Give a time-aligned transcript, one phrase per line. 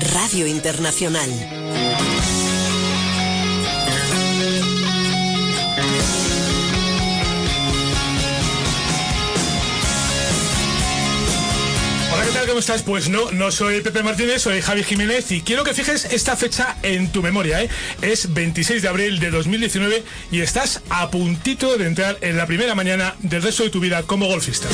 [0.00, 1.30] Radio Internacional.
[12.12, 12.46] Hola, ¿qué tal?
[12.46, 12.82] ¿Cómo estás?
[12.82, 16.76] Pues no, no soy Pepe Martínez, soy Javi Jiménez y quiero que fijes esta fecha
[16.82, 17.68] en tu memoria, ¿eh?
[18.02, 20.02] Es 26 de abril de 2019
[20.32, 24.02] y estás a puntito de entrar en la primera mañana del resto de tu vida
[24.02, 24.68] como golfista.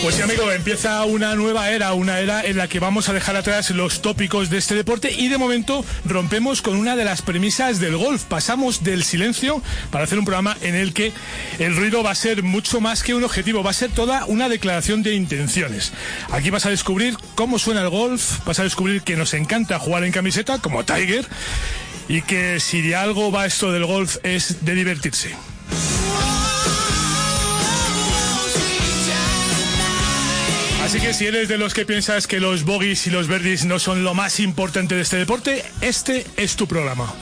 [0.00, 3.34] Pues sí, amigo, empieza una nueva era, una era en la que vamos a dejar
[3.34, 7.80] atrás los tópicos de este deporte y de momento rompemos con una de las premisas
[7.80, 8.22] del golf.
[8.22, 11.12] Pasamos del silencio para hacer un programa en el que
[11.58, 14.48] el ruido va a ser mucho más que un objetivo, va a ser toda una
[14.48, 15.92] declaración de intenciones.
[16.30, 20.04] Aquí vas a descubrir cómo suena el golf, vas a descubrir que nos encanta jugar
[20.04, 21.26] en camiseta, como Tiger,
[22.08, 25.34] y que si de algo va esto del golf es de divertirse.
[30.88, 33.78] Así que si eres de los que piensas que los bogies y los birdies no
[33.78, 37.12] son lo más importante de este deporte, este es tu programa.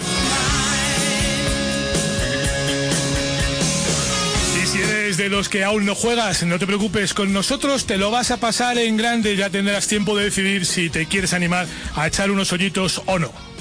[4.62, 7.98] Y si eres de los que aún no juegas, no te preocupes, con nosotros te
[7.98, 11.66] lo vas a pasar en grande, ya tendrás tiempo de decidir si te quieres animar
[11.96, 13.55] a echar unos hoyitos o no.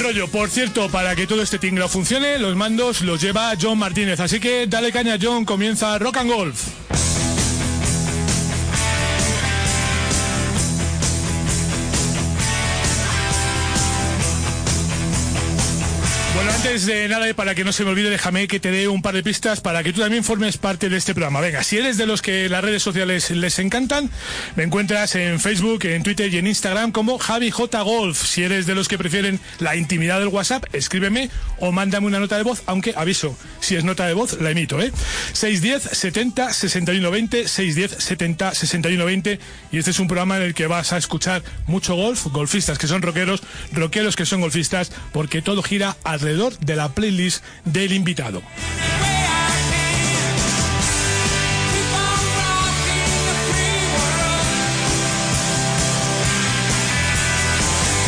[0.00, 0.28] Enrollo.
[0.28, 4.20] Por cierto, para que todo este tinglado funcione, los mandos los lleva John Martínez.
[4.20, 5.44] Así que dale caña, John.
[5.44, 7.09] Comienza Rock and Golf.
[16.62, 19.00] Antes de nada y para que no se me olvide, déjame que te dé un
[19.00, 21.40] par de pistas para que tú también formes parte de este programa.
[21.40, 24.10] Venga, si eres de los que las redes sociales les encantan,
[24.56, 28.26] me encuentras en Facebook, en Twitter y en Instagram como Javi J Golf.
[28.26, 31.30] Si eres de los que prefieren la intimidad del WhatsApp, escríbeme
[31.60, 34.82] o mándame una nota de voz, aunque aviso, si es nota de voz, la emito,
[34.82, 34.92] ¿eh?
[35.32, 39.40] 610 70 61 20, 610 70 61 20.
[39.72, 42.86] Y este es un programa en el que vas a escuchar mucho golf, golfistas que
[42.86, 43.42] son rockeros,
[43.72, 48.42] rockeros que son golfistas, porque todo gira alrededor de la playlist del invitado.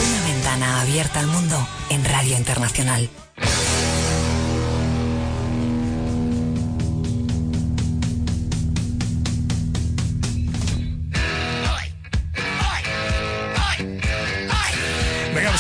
[0.03, 3.09] Una ventana abierta al mundo en Radio Internacional.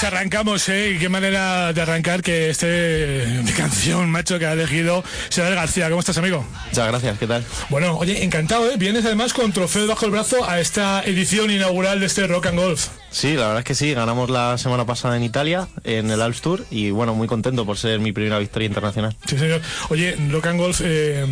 [0.02, 0.90] Pues arrancamos, ¿eh?
[0.90, 5.88] Y qué manera de arrancar que este mi canción, macho, que ha elegido Será García.
[5.90, 6.44] ¿Cómo estás, amigo?
[6.70, 7.44] Muchas gracias, ¿qué tal?
[7.68, 8.74] Bueno, oye, encantado, ¿eh?
[8.76, 12.58] Vienes además con trofeo bajo el brazo a esta edición inaugural de este Rock and
[12.58, 12.88] Golf.
[13.12, 16.40] Sí, la verdad es que sí, ganamos la semana pasada en Italia, en el Alps
[16.40, 19.14] Tour, y bueno, muy contento por ser mi primera victoria internacional.
[19.26, 19.60] Sí, señor.
[19.90, 21.26] Oye, Rock and Golf, eh,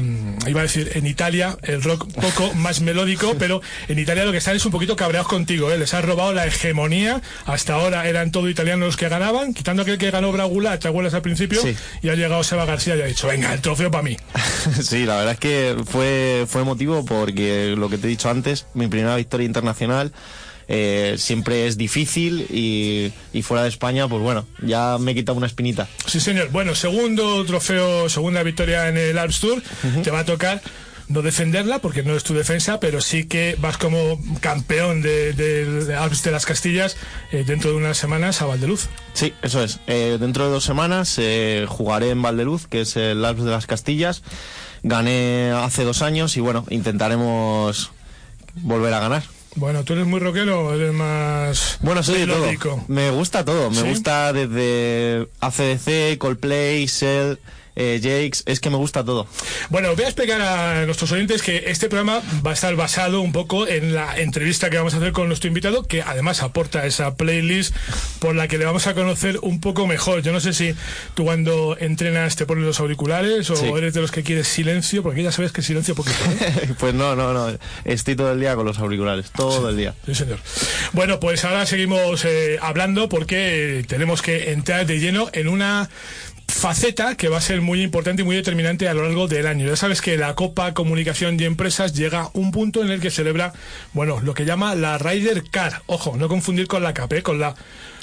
[0.46, 4.38] iba a decir, en Italia, el rock poco más melódico, pero en Italia lo que
[4.38, 5.78] están es un poquito cabreados contigo, ¿eh?
[5.78, 7.22] Les has robado la hegemonía.
[7.46, 11.14] Hasta ahora eran todo italianos los que ganaban, quitando aquel que ganó Bragula, ¿te acuerdas
[11.14, 11.62] al principio?
[11.62, 11.74] Sí.
[12.02, 14.18] Y ha llegado Seba García y ha dicho, venga, el trofeo para mí.
[14.82, 18.66] sí, la verdad es que fue, fue emotivo porque lo que te he dicho antes,
[18.74, 20.12] mi primera victoria internacional.
[20.72, 25.36] Eh, siempre es difícil y, y fuera de España, pues bueno, ya me he quitado
[25.36, 25.88] una espinita.
[26.06, 26.50] Sí, señor.
[26.50, 29.60] Bueno, segundo trofeo, segunda victoria en el Alps Tour.
[30.04, 30.62] Te va a tocar
[31.08, 35.84] no defenderla porque no es tu defensa, pero sí que vas como campeón de, de-
[35.86, 36.96] de Alps de las Castillas
[37.32, 38.86] eh, dentro de unas semanas a Valdeluz.
[39.12, 39.80] Sí, eso es.
[39.88, 43.66] Eh, dentro de dos semanas eh, jugaré en Valdeluz, que es el Alps de las
[43.66, 44.22] Castillas.
[44.84, 47.90] Gané hace dos años y bueno, intentaremos
[48.54, 49.24] volver a ganar.
[49.56, 52.84] Bueno, tú eres muy rockero, o eres más Bueno, soy de todo.
[52.88, 53.70] Me gusta todo.
[53.70, 53.88] Me ¿Sí?
[53.88, 57.38] gusta desde ACDC, Coldplay, Shell,
[57.76, 58.42] eh, Jakes.
[58.46, 59.26] Es que me gusta todo.
[59.68, 63.32] Bueno, voy a explicar a nuestros oyentes que este programa va a estar basado un
[63.32, 67.14] poco en la entrevista que vamos a hacer con nuestro invitado, que además aporta esa
[67.16, 67.74] playlist
[68.18, 70.22] por la que le vamos a conocer un poco mejor.
[70.22, 70.74] Yo no sé si
[71.14, 73.66] tú cuando entrenas te pones los auriculares o Sí.
[73.76, 76.16] eres de los que quieres silencio, porque ya sabes que silencio poquito.
[76.68, 76.74] ¿no?
[76.78, 77.58] pues no, no, no.
[77.84, 79.30] Estoy todo el día con los auriculares.
[79.30, 79.94] Todo el día.
[80.06, 80.38] Sí, señor.
[80.92, 85.88] Bueno, pues ahora seguimos eh, hablando porque eh, tenemos que entrar de lleno en una
[86.50, 89.66] faceta que va a ser muy importante y muy determinante a lo largo del año.
[89.66, 93.10] Ya sabes que la Copa Comunicación y Empresas llega a un punto en el que
[93.10, 93.52] celebra,
[93.92, 95.82] bueno, lo que llama la Ryder Car.
[95.86, 97.22] Ojo, no confundir con la CAP, ¿eh?
[97.22, 97.54] con la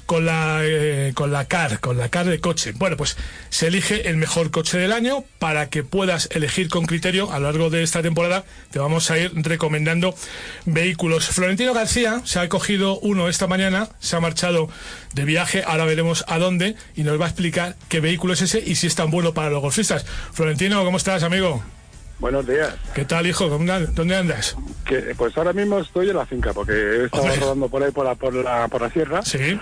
[0.07, 2.71] con la, eh, con la CAR, con la CAR de coche.
[2.75, 3.17] Bueno, pues
[3.49, 7.51] se elige el mejor coche del año para que puedas elegir con criterio a lo
[7.51, 8.45] largo de esta temporada.
[8.71, 10.15] Te vamos a ir recomendando
[10.65, 11.27] vehículos.
[11.27, 14.69] Florentino García se ha cogido uno esta mañana, se ha marchado
[15.13, 18.63] de viaje, ahora veremos a dónde y nos va a explicar qué vehículo es ese
[18.65, 20.05] y si es tan bueno para los golfistas.
[20.31, 21.61] Florentino, ¿cómo estás, amigo?
[22.19, 22.73] Buenos días.
[22.95, 23.47] ¿Qué tal, hijo?
[23.47, 24.55] ¿Dónde andas?
[24.85, 28.05] Que, pues ahora mismo estoy en la finca, porque he estado rodando por ahí por
[28.05, 29.21] la, por la, por la sierra.
[29.21, 29.59] Sí.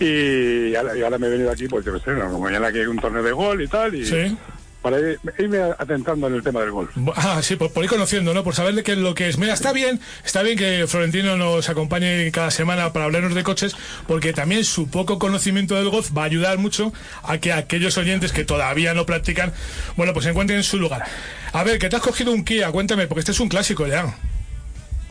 [0.00, 3.22] Y ahora, me he venido aquí, pues yo qué sé, mañana aquí hay un torneo
[3.22, 3.94] de gol y tal.
[3.94, 4.36] Y, sí
[4.82, 4.98] para
[5.38, 6.90] irme atentando en el tema del golf.
[7.14, 8.42] Ah, sí, por, ir conociendo, ¿no?
[8.42, 9.36] Por saber qué es lo que es.
[9.36, 13.76] Mira, está bien, está bien que Florentino nos acompañe cada semana para hablarnos de coches,
[14.06, 16.92] porque también su poco conocimiento del golf va a ayudar mucho
[17.22, 19.52] a que aquellos oyentes que todavía no practican,
[19.96, 21.04] bueno, pues se encuentren en su lugar.
[21.52, 24.14] A ver, que te has cogido un Kia, cuéntame, porque este es un clásico ya.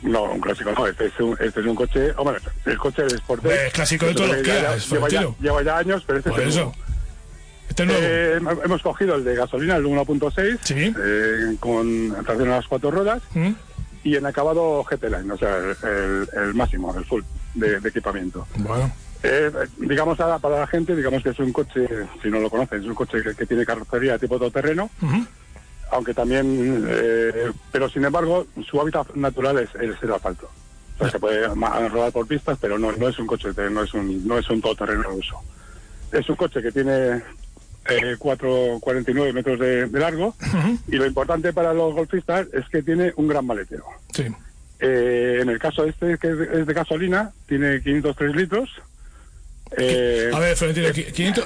[0.01, 3.15] No, un clásico no, este es un, este es un coche, hombre, el coche del
[3.15, 3.45] Sport.
[3.45, 4.77] Es clásico de todos los Kia,
[5.39, 6.73] lleva, ya, años, pero este es eso.
[7.69, 12.91] Este eh, hemos cogido el de gasolina, el 1.6, eh, con tracción a las cuatro
[12.91, 13.51] ruedas ¿Mm?
[14.03, 17.21] y en acabado GT Line, o sea, el, máximo, el full
[17.53, 18.47] de, equipamiento.
[18.57, 18.91] Bueno.
[19.21, 21.87] Eh, digamos para la gente, digamos que es un coche,
[22.23, 24.89] si no lo conocen, es un coche que, tiene carrocería tipo todoterreno,
[25.91, 26.87] aunque también,
[27.71, 30.49] pero sin embargo, su hábitat natural es, el asfalto.
[30.95, 33.93] O sea, se puede rodar por pistas, pero no, no es un coche, no es
[33.93, 35.35] un, no es un todoterreno de uso.
[36.11, 37.21] Es un coche que tiene
[37.89, 40.35] eh, 4,49 metros de, largo.
[40.87, 43.85] Y lo importante para los golfistas es que tiene un gran maletero.
[44.13, 44.25] Sí.
[44.79, 48.69] Eh, en el caso este, que es de gasolina, tiene 503 litros.
[49.77, 50.91] Eh, a ver, Florentino,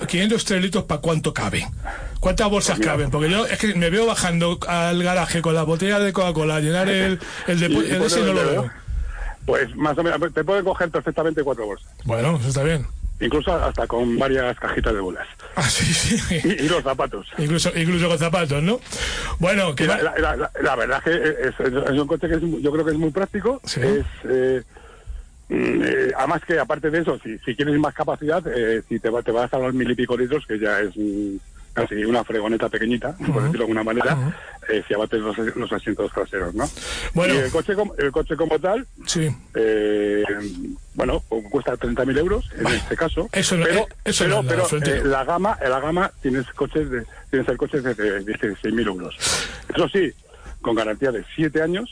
[0.07, 1.67] 503 litros para cuánto cabe.
[2.19, 3.11] ¿Cuántas bolsas pues caben?
[3.11, 6.59] Porque yo es que me veo bajando al garaje con la botella de Coca-Cola a
[6.61, 8.71] llenar el, el, de, ese no lo veo.
[9.45, 11.89] Pues más o menos, te puede coger perfectamente cuatro bolsas.
[12.05, 12.87] Bueno, eso está bien
[13.19, 15.27] incluso hasta con varias cajitas de bolas.
[15.55, 16.41] Ah, sí, sí.
[16.43, 17.27] Y, los zapatos.
[17.37, 18.79] Incluso, incluso con zapatos, ¿no?
[19.37, 21.59] Bueno, que la, la, verdad que es,
[21.91, 23.61] un coche que yo creo que es muy práctico.
[23.63, 24.63] Es, eh,
[25.55, 29.31] eh, además que aparte de eso, si, si quieres más capacidad, eh, si te, te
[29.31, 30.95] vas a los mil y pico litros, que ya es
[31.73, 34.17] casi una fregoneta pequeñita, por decirlo de alguna manera,
[34.69, 36.69] eh, si abates los, los, asientos traseros, ¿no?
[37.13, 37.33] Bueno.
[37.33, 39.29] Y el coche, como, el coche como tal, sí.
[39.55, 40.23] eh,
[40.94, 43.27] bueno, cuesta 30.000 euros en este caso.
[43.31, 46.89] Eso no, pero, eh, eso pero, no, pero eh, la gama, la gama tienes coches
[46.89, 49.15] de, tienes el coche de 16.000 euros.
[49.73, 50.13] Eso sí,
[50.61, 51.89] con garantía de 7 años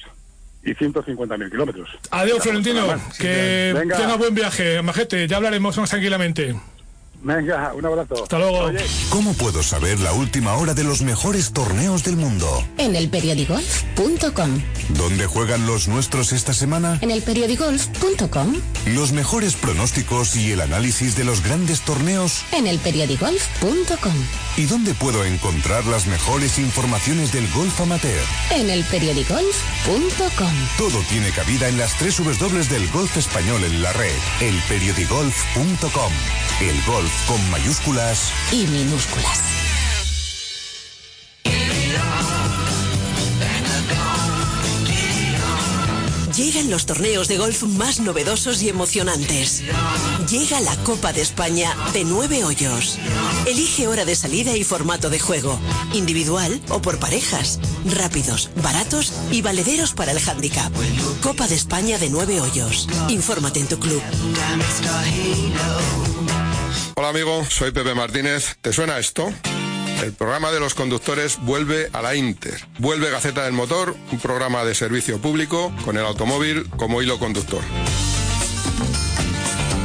[0.63, 1.89] y 150.000 kilómetros.
[2.11, 2.87] Adiós, Florentino.
[3.17, 5.27] Que tenga buen viaje, Majete.
[5.27, 6.55] Ya hablaremos más tranquilamente.
[7.23, 8.23] Venga, un abrazo.
[8.23, 8.71] Hasta luego.
[9.09, 12.47] ¿Cómo puedo saber la última hora de los mejores torneos del mundo?
[12.77, 14.61] En elperiodigolf.com.
[14.89, 16.97] ¿Dónde juegan los nuestros esta semana?
[17.01, 18.55] En elperiodigolf.com.
[18.87, 22.43] Los mejores pronósticos y el análisis de los grandes torneos.
[22.53, 24.13] En elperiodigolf.com.
[24.57, 28.23] ¿Y dónde puedo encontrar las mejores informaciones del golf amateur?
[28.49, 30.53] En elperiodigolf.com.
[30.77, 34.11] Todo tiene cabida en las tres W del golf español en la red.
[34.41, 36.11] Elperiodigolf.com.
[36.61, 39.41] El golf con mayúsculas y minúsculas.
[46.35, 49.63] Llegan los torneos de golf más novedosos y emocionantes.
[50.29, 52.97] Llega la Copa de España de nueve hoyos.
[53.45, 55.59] Elige hora de salida y formato de juego.
[55.93, 57.59] Individual o por parejas.
[57.85, 60.71] Rápidos, baratos y valederos para el handicap.
[61.21, 62.87] Copa de España de nueve hoyos.
[63.09, 64.01] Infórmate en tu club.
[67.01, 68.57] Hola amigo, soy Pepe Martínez.
[68.61, 69.33] ¿Te suena esto?
[70.03, 72.63] El programa de los conductores vuelve a la Inter.
[72.77, 77.63] Vuelve Gaceta del Motor, un programa de servicio público con el automóvil como hilo conductor.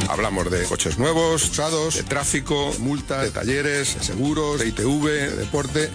[0.07, 5.35] Hablamos de coches nuevos, usados, de tráfico, multas, de talleres, de seguros, de ITV, de
[5.37, 5.89] deporte.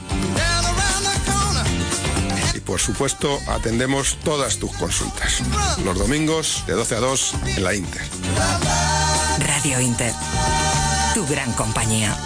[2.52, 5.40] Y por supuesto, atendemos todas tus consultas.
[5.84, 8.02] Los domingos de 12 a 2 en la Inter.
[9.38, 10.12] Radio Inter
[11.14, 12.16] tu gran compañía.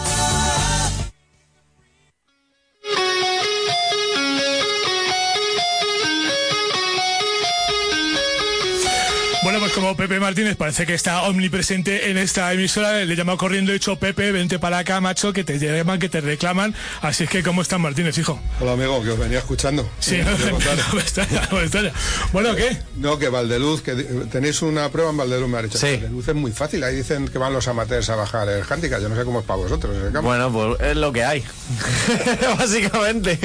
[9.77, 13.97] Como Pepe Martínez parece que está omnipresente en esta emisora, le llama corriendo, he dicho
[13.97, 16.75] Pepe, vente para acá, macho, que te llaman, que te reclaman.
[17.03, 18.41] Así es que, ¿cómo estás, Martínez, hijo?
[18.59, 19.87] Hola, amigo, que os venía escuchando.
[19.99, 21.91] Sí, no,
[22.33, 22.79] Bueno, ¿qué?
[22.97, 23.93] No, que Valdeluz, que
[24.33, 25.77] tenéis una prueba en Valdeluz, me ha dicho.
[25.77, 25.89] Sí.
[25.89, 29.11] Valdeluz es muy fácil, ahí dicen que van los amateurs a bajar el handicap, yo
[29.11, 29.95] no sé cómo es para vosotros.
[30.23, 31.45] Bueno, pues es lo que hay,
[32.59, 33.39] básicamente.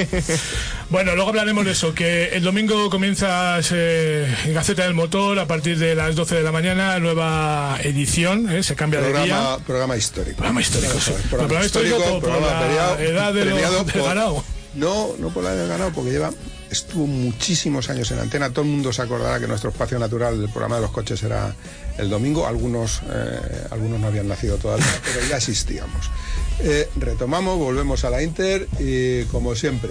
[0.89, 5.77] Bueno, luego hablaremos de eso, que el domingo comienza eh, Gaceta del Motor a partir
[5.77, 8.61] de las 12 de la mañana, nueva edición, ¿eh?
[8.61, 9.57] se cambia de día.
[9.65, 10.37] Programa histórico.
[10.37, 11.13] Programa histórico, sí.
[11.13, 14.43] Programa, Programa histórico histórico, por, programa la edad de premiado lo, del por- ganado.
[14.75, 16.29] No, no por la del ganado, porque lleva
[16.69, 18.51] estuvo muchísimos años en antena.
[18.51, 21.55] Todo el mundo se acordará que nuestro espacio natural del programa de los coches era
[21.97, 22.45] el domingo.
[22.45, 26.11] Algunos, eh, algunos no habían nacido todavía, pero ya existíamos.
[26.59, 29.89] Eh, retomamos, volvemos a la Inter y como siempre.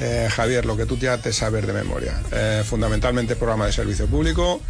[0.00, 2.22] eh, Javier, lo que tú ya te sabes de memoria.
[2.64, 4.60] Fundamentalmente programa de servicio público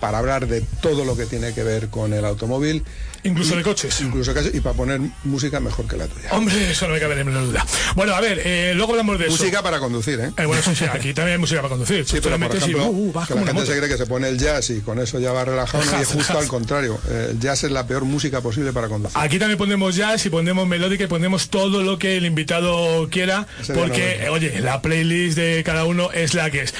[0.00, 2.82] para hablar de todo lo que tiene que ver con el automóvil.
[3.24, 4.00] Incluso Y- de coches.
[4.02, 6.28] Incluso de coches y para poner música mejor que la tuya.
[6.32, 7.66] Hombre, eso no me cabe ninguna duda.
[7.96, 9.32] Bueno, a ver, eh, luego hablamos de eso.
[9.36, 10.30] Música para conducir, ¿eh?
[10.36, 12.06] Eh, bueno, sí, sí, aquí también hay música para conducir.
[12.06, 14.28] Sí, la pero por ejemplo, uh, uh, que la gente se cree que se pone
[14.28, 17.00] el jazz y con eso ya va relajado, y justo al contrario.
[17.08, 19.18] Eh, El jazz es la peor música posible para conducir.
[19.18, 23.46] Aquí también ponemos jazz y ponemos melódica y ponemos todo lo que el invitado quiera,
[23.60, 26.74] Ese porque, oye, la playlist de cada uno es la que es.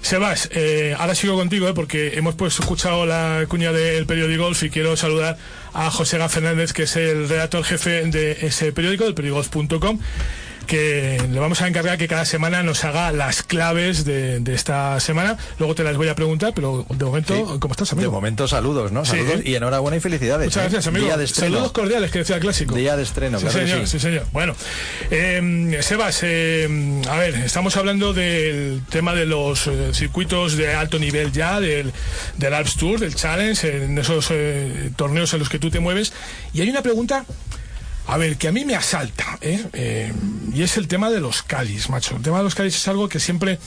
[0.00, 4.62] Sebas, eh, ahora sigo contigo, eh, porque hemos pues escuchado la cuña del periódico Golf
[4.62, 5.36] y quiero saludar
[5.74, 9.98] a José Gá Fernández, que es el redactor jefe de ese periódico, del periódico.com
[10.66, 14.98] que le vamos a encargar que cada semana nos haga las claves de, de esta
[15.00, 15.36] semana.
[15.58, 18.12] Luego te las voy a preguntar, pero de momento, ¿cómo estás, De amigo?
[18.12, 19.04] momento saludos, ¿no?
[19.04, 20.46] Saludos y enhorabuena y felicidades.
[20.46, 20.68] Muchas ¿eh?
[20.70, 21.06] gracias, amigo.
[21.06, 21.54] Día de estreno.
[21.56, 22.74] Saludos cordiales, que decía el clásico.
[22.74, 23.98] Día de estreno, sí, claro señor, sí.
[23.98, 24.26] señor.
[24.32, 24.54] Bueno,
[25.10, 30.98] eh, Sebas, eh, a ver, estamos hablando del tema de los eh, circuitos de alto
[30.98, 31.92] nivel ya, del,
[32.36, 36.12] del Alps Tour, del Challenge, en esos eh, torneos en los que tú te mueves.
[36.52, 37.24] Y hay una pregunta,
[38.06, 39.64] a ver, que a mí me asalta, ¿eh?
[39.72, 40.12] Eh,
[40.54, 42.16] y es el tema de los Cádiz, macho.
[42.16, 43.58] El tema de los Cádiz es algo que siempre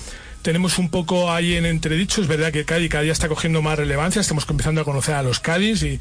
[0.41, 2.21] tenemos un poco ahí en entredicho.
[2.21, 5.23] Es verdad que Cádiz cada día está cogiendo más relevancia, estamos empezando a conocer a
[5.23, 5.99] los Cádiz y,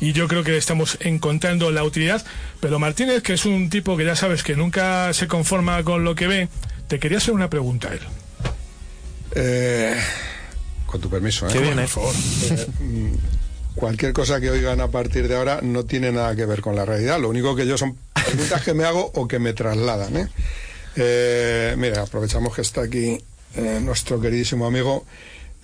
[0.00, 2.24] y yo creo que estamos encontrando la utilidad.
[2.60, 6.14] Pero Martínez, que es un tipo que ya sabes que nunca se conforma con lo
[6.14, 6.48] que ve,
[6.88, 8.00] te quería hacer una pregunta a él.
[9.34, 9.96] Eh,
[10.86, 11.50] con tu permiso, ¿eh?
[11.52, 11.82] Qué bien, ¿eh?
[11.82, 12.14] Por favor.
[13.76, 16.86] Cualquier cosa que oigan a partir de ahora no tiene nada que ver con la
[16.86, 17.20] realidad.
[17.20, 20.16] Lo único que yo son preguntas que me hago o que me trasladan.
[20.16, 20.28] ¿eh?
[20.96, 23.22] Eh, mira, aprovechamos que está aquí
[23.54, 25.04] eh, nuestro queridísimo amigo.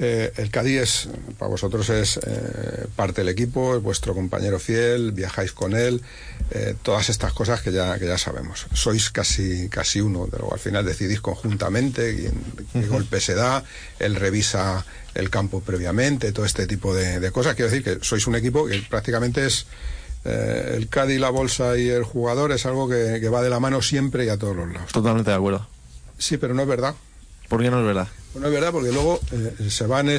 [0.04, 5.12] Eh, el Cádiz es, para vosotros es eh, parte del equipo, es vuestro compañero fiel,
[5.12, 6.02] viajáis con él,
[6.50, 8.66] eh, todas estas cosas que ya, que ya sabemos.
[8.74, 13.62] Sois casi, casi uno, de luego al final decidís conjuntamente quién- qué golpe se da,
[14.00, 17.54] él revisa el campo previamente, todo este tipo de, de cosas.
[17.54, 19.66] Quiero decir que sois un equipo que prácticamente es
[20.24, 23.60] eh, el Cádiz, la bolsa y el jugador, es algo que, que va de la
[23.60, 24.90] mano siempre y a todos los lados.
[24.90, 25.68] Totalmente de acuerdo.
[26.18, 26.96] Sí, pero no es verdad.
[27.48, 28.08] ¿Por qué no es verdad?
[28.32, 30.18] Bueno, es verdad, porque luego eh, se van, eh,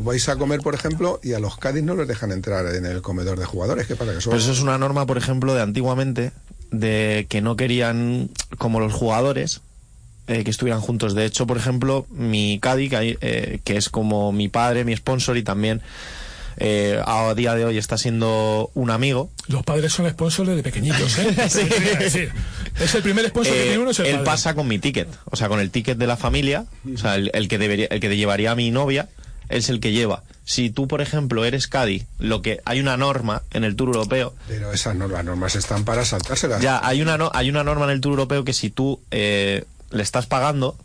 [0.00, 3.02] vais a comer, por ejemplo, y a los Cádiz no les dejan entrar en el
[3.02, 3.86] comedor de jugadores.
[3.86, 4.14] ¿Qué pasa?
[4.14, 6.32] Que son- eso es una norma, por ejemplo, de antiguamente,
[6.70, 9.60] de que no querían, como los jugadores,
[10.28, 11.14] eh, que estuvieran juntos.
[11.14, 15.42] De hecho, por ejemplo, mi Cádiz, que, que es como mi padre, mi sponsor y
[15.42, 15.82] también
[16.58, 19.30] eh, a día de hoy está siendo un amigo.
[19.48, 21.34] Los padres son sponsors de pequeñitos, ¿eh?
[21.48, 21.62] Sí.
[21.98, 22.32] Decir.
[22.80, 24.24] Es el primer sponsor que Eh, tiene uno, es el él padre.
[24.26, 27.30] pasa con mi ticket, o sea, con el ticket de la familia, o sea, el,
[27.34, 29.08] el que debería, el que te llevaría a mi novia,
[29.48, 30.22] es el que lleva.
[30.44, 34.34] Si tú, por ejemplo, eres Cádiz, lo que hay una norma en el Tour Europeo,
[34.48, 36.60] Pero esas normas, normas están para saltárselas.
[36.62, 39.64] ya hay una no- hay una norma en el Tour Europeo que si tú eh,
[39.90, 40.76] le estás pagando,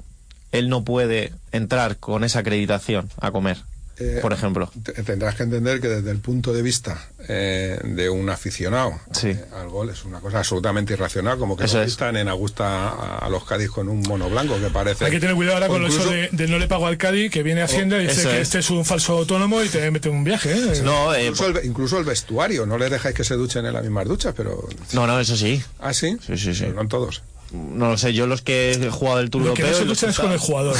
[0.51, 3.57] él no puede entrar con esa acreditación a comer,
[4.01, 4.71] Eh, por ejemplo.
[4.83, 9.27] Te- Tendrás que entender que desde el punto de vista eh, de un aficionado Sí.
[9.29, 11.87] eh, al gol es una cosa absolutamente irracional, como que Eso no es.
[11.87, 15.05] vistan en Augusta a, a los Cádiz con un mono blanco que parece.
[15.05, 17.31] Hay que tener cuidado ahora o con eso de, de no le pago al Cádiz,
[17.31, 18.41] que viene Hacienda y dice que es.
[18.47, 20.81] este es un falso autónomo y te mete un viaje, ¿eh?
[20.83, 23.83] No, eh, Incluso el, incluso el vestuario, no les dejáis que se duchen en las
[23.83, 24.67] mismas duchas, pero.
[24.93, 25.61] no, no, eso sí.
[25.79, 26.17] ¿Ah, sí?
[26.25, 26.63] Sí, sí, sí.
[26.65, 27.21] Pero no todos.
[27.53, 29.85] No lo sé, yo los que he jugado del Tour Lo que Europeo...
[29.85, 30.75] no es con el jugador,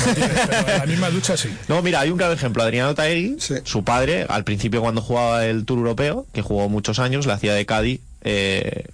[0.79, 1.49] la misma ducha sí.
[1.67, 2.63] No, mira, hay un claro ejemplo.
[2.63, 3.55] Adriano Taegui, Sí.
[3.63, 7.53] su padre, al principio cuando jugaba el Tour Europeo, que jugó muchos años, le hacía
[7.53, 8.85] de Cádiz eh,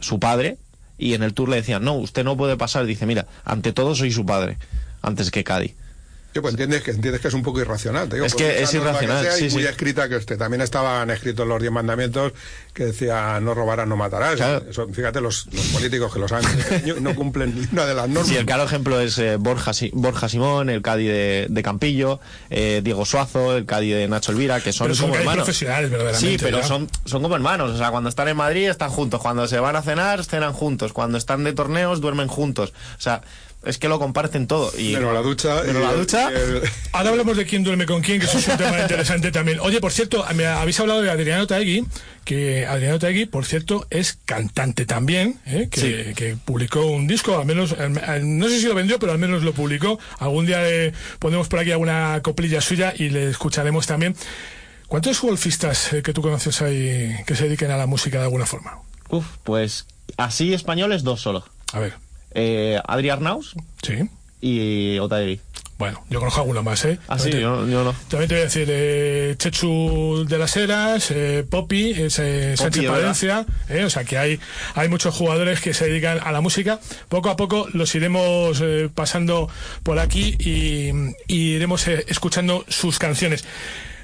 [0.00, 0.58] su padre,
[0.98, 2.84] y en el Tour le decían, no, usted no puede pasar.
[2.84, 4.58] Dice, mira, ante todo soy su padre,
[5.00, 5.74] antes que Cádiz.
[6.32, 8.08] Sí, pues entiendes que, entiendes que es un poco irracional.
[8.08, 10.18] Te digo, Es que es irracional, sea, y sí, muy escrita que.
[10.20, 12.32] También estaban escritos los diez mandamientos
[12.72, 14.36] que decía no robarás, no matarás.
[14.36, 14.64] Claro.
[14.68, 16.42] Eso, fíjate, los, los políticos que los han
[17.02, 18.28] no cumplen ni una de las normas.
[18.28, 22.80] Sí, el claro ejemplo es eh, Borja, Borja Simón, el Cádiz de, de Campillo, eh,
[22.82, 25.44] Diego Suazo, el Cádiz de Nacho Elvira, que son Pero son como hermanos.
[25.44, 26.68] profesionales, verdaderamente, Sí, pero ¿verdad?
[26.68, 27.72] son, son como hermanos.
[27.72, 29.20] O sea, cuando están en Madrid están juntos.
[29.20, 30.94] Cuando se van a cenar, cenan juntos.
[30.94, 32.72] Cuando están de torneos, duermen juntos.
[32.96, 33.20] O sea,
[33.64, 34.72] es que lo comparten todo.
[34.76, 35.62] Y, Pero la ducha.
[35.64, 38.26] Pero y la el- ducha- y el- Ahora hablamos de quién duerme con quién, que
[38.26, 39.60] eso es un tema interesante también.
[39.60, 41.84] Oye, por cierto, me habéis hablado de Adriano Taegui,
[42.24, 45.68] que Adriano Taegui, por cierto, es cantante también, ¿eh?
[45.70, 47.74] que, que publicó un disco, al menos,
[48.22, 49.98] no sé si lo vendió, pero al menos lo publicó.
[50.18, 54.14] Algún día le ponemos por aquí alguna coplilla suya y le escucharemos también.
[54.88, 58.44] ¿Cuántos golfistas eh, que tú conoces hay que se dediquen a la música de alguna
[58.44, 58.78] forma?
[59.08, 59.86] Uf, pues
[60.18, 61.44] así españoles dos solo.
[61.72, 61.94] A ver.
[62.34, 63.94] Eh, Adri Arnaus Sí.
[64.40, 65.40] y Otaevi.
[65.78, 66.98] Bueno, yo conozco alguno más, ¿eh?
[67.08, 67.92] Ah, sí, te- yo, yo no.
[68.08, 72.86] También te voy a decir, eh, Chechu de las Heras, eh, Poppy, eh, Sánchez.
[72.86, 74.38] Palencia, eh, o sea que hay,
[74.76, 76.78] hay muchos jugadores que se dedican a la música.
[77.08, 79.48] Poco a poco los iremos eh, pasando
[79.82, 80.92] por aquí y,
[81.26, 83.44] y iremos eh, escuchando sus canciones.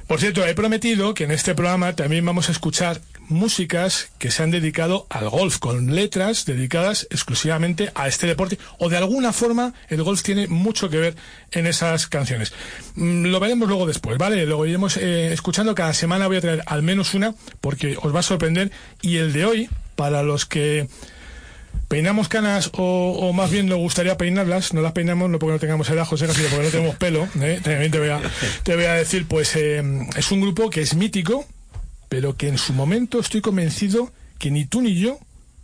[0.09, 4.43] Por cierto, he prometido que en este programa también vamos a escuchar músicas que se
[4.43, 9.75] han dedicado al golf, con letras dedicadas exclusivamente a este deporte, o de alguna forma
[9.91, 11.15] el golf tiene mucho que ver
[11.51, 12.55] en esas canciones.
[12.95, 14.47] Mm, Lo veremos luego después, ¿vale?
[14.47, 18.21] Luego iremos eh, escuchando, cada semana voy a traer al menos una, porque os va
[18.21, 18.73] a sorprender,
[19.03, 20.89] y el de hoy, para los que
[21.89, 25.59] peinamos canas o, o más bien nos gustaría peinarlas, no las peinamos no porque no
[25.59, 27.61] tengamos edad, José, sino porque no tenemos pelo, ¿eh?
[27.63, 28.21] también te voy, a,
[28.63, 29.83] te voy a decir, pues eh,
[30.17, 31.47] es un grupo que es mítico,
[32.09, 35.19] pero que en su momento estoy convencido que ni tú ni yo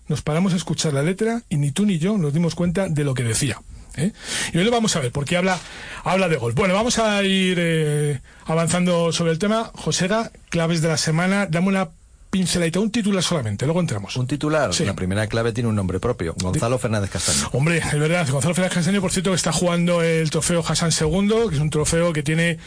[0.09, 3.05] nos paramos a escuchar la letra y ni tú ni yo nos dimos cuenta de
[3.05, 3.61] lo que decía.
[3.97, 4.13] ¿eh?
[4.53, 5.59] Y hoy lo vamos a ver, porque habla,
[6.05, 6.55] habla de golf.
[6.55, 9.71] Bueno, vamos a ir eh, avanzando sobre el tema.
[9.75, 11.91] Josega, claves de la semana, dame una
[12.35, 14.17] pinceladita, un titular solamente, luego entramos.
[14.17, 14.85] Un titular, Sí.
[14.85, 17.49] la primera clave tiene un nombre propio, Gonzalo Fernández Castaño.
[17.53, 21.49] Hombre, es verdad, Gonzalo Fernández Castaño, por cierto, que está jugando el trofeo Hassan II,
[21.49, 22.59] que es un trofeo que tiene,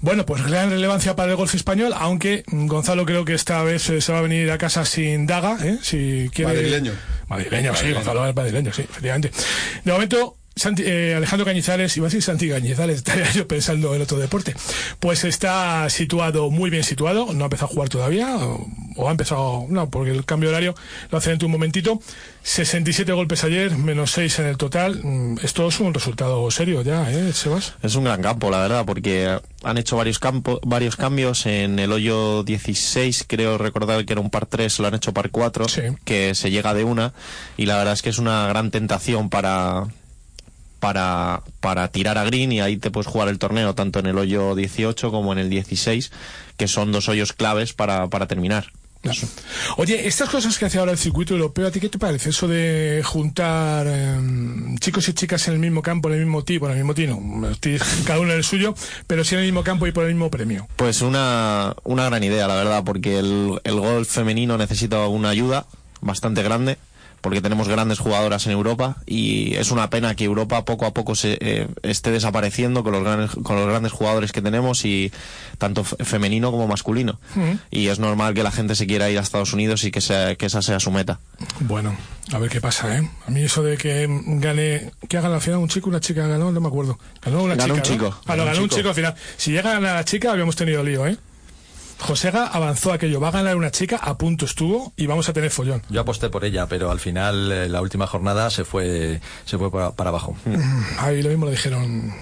[0.00, 4.00] bueno, pues gran relevancia para el golf español, aunque Gonzalo creo que esta vez eh,
[4.00, 5.78] se va a venir a casa sin daga, ¿eh?
[5.80, 6.52] Si quiere...
[6.54, 6.92] Madrileño.
[7.28, 9.30] Madrileño, sí, Gonzalo es madrileño, sí, efectivamente.
[9.84, 14.02] De momento, Santi- eh, Alejandro Cañizares, iba a decir Santi Cañizares, estaría yo pensando en
[14.02, 14.54] otro deporte,
[15.00, 19.10] pues está situado, muy bien situado, no ha empezado a jugar todavía, o, o ha
[19.10, 20.74] empezado, no, porque el cambio de horario
[21.10, 22.00] lo hace dentro de un momentito,
[22.42, 27.10] 67 golpes ayer, menos 6 en el total, Mm, esto es un resultado serio ya,
[27.10, 27.74] ¿eh, Sebas?
[27.82, 31.90] Es un gran campo, la verdad, porque han hecho varios campos, varios cambios en el
[31.90, 35.80] hoyo 16, creo recordar que era un par 3, lo han hecho par 4, Sí.
[36.04, 37.12] que se llega de una,
[37.56, 39.86] y la verdad es que es una gran tentación para
[40.84, 44.18] para, para tirar a green y ahí te puedes jugar el torneo tanto en el
[44.18, 46.12] hoyo 18 como en el 16,
[46.58, 48.66] que son dos hoyos claves para, para terminar.
[49.02, 49.26] Eso.
[49.78, 52.28] Oye, estas cosas que hace ahora el circuito europeo, ¿a ti qué te parece?
[52.28, 54.14] Eso de juntar eh,
[54.78, 57.18] chicos y chicas en el mismo campo, en el mismo tipo, en el mismo tino,
[58.04, 58.74] cada uno en el suyo,
[59.06, 60.68] pero sí en el mismo campo y por el mismo premio.
[60.76, 65.64] Pues una, una gran idea, la verdad, porque el, el golf femenino necesita una ayuda
[66.02, 66.76] bastante grande,
[67.24, 71.14] porque tenemos grandes jugadoras en Europa y es una pena que Europa poco a poco
[71.14, 75.10] se eh, esté desapareciendo con los grandes con los grandes jugadores que tenemos y
[75.56, 77.18] tanto fe- femenino como masculino.
[77.70, 80.36] Y es normal que la gente se quiera ir a Estados Unidos y que, sea,
[80.36, 81.18] que esa sea su meta.
[81.60, 81.96] Bueno,
[82.32, 83.10] a ver qué pasa, ¿eh?
[83.26, 86.52] A mí eso de que gane, que haga la final un chico, una chica ganó,
[86.52, 86.98] no me acuerdo.
[87.24, 87.88] Ganó una Ganó chica.
[87.92, 88.08] un ¿no?
[88.10, 88.20] chico.
[88.26, 89.14] Ah, no, ganó un chico al final.
[89.38, 91.16] Si llega a la chica, habíamos tenido lío, ¿eh?
[92.00, 95.50] Josega avanzó aquello, va a ganar una chica, a punto estuvo y vamos a tener
[95.50, 95.82] follón.
[95.88, 99.70] Yo aposté por ella, pero al final eh, la última jornada se fue se fue
[99.70, 100.36] para, para abajo.
[100.98, 102.14] Ahí lo mismo le dijeron,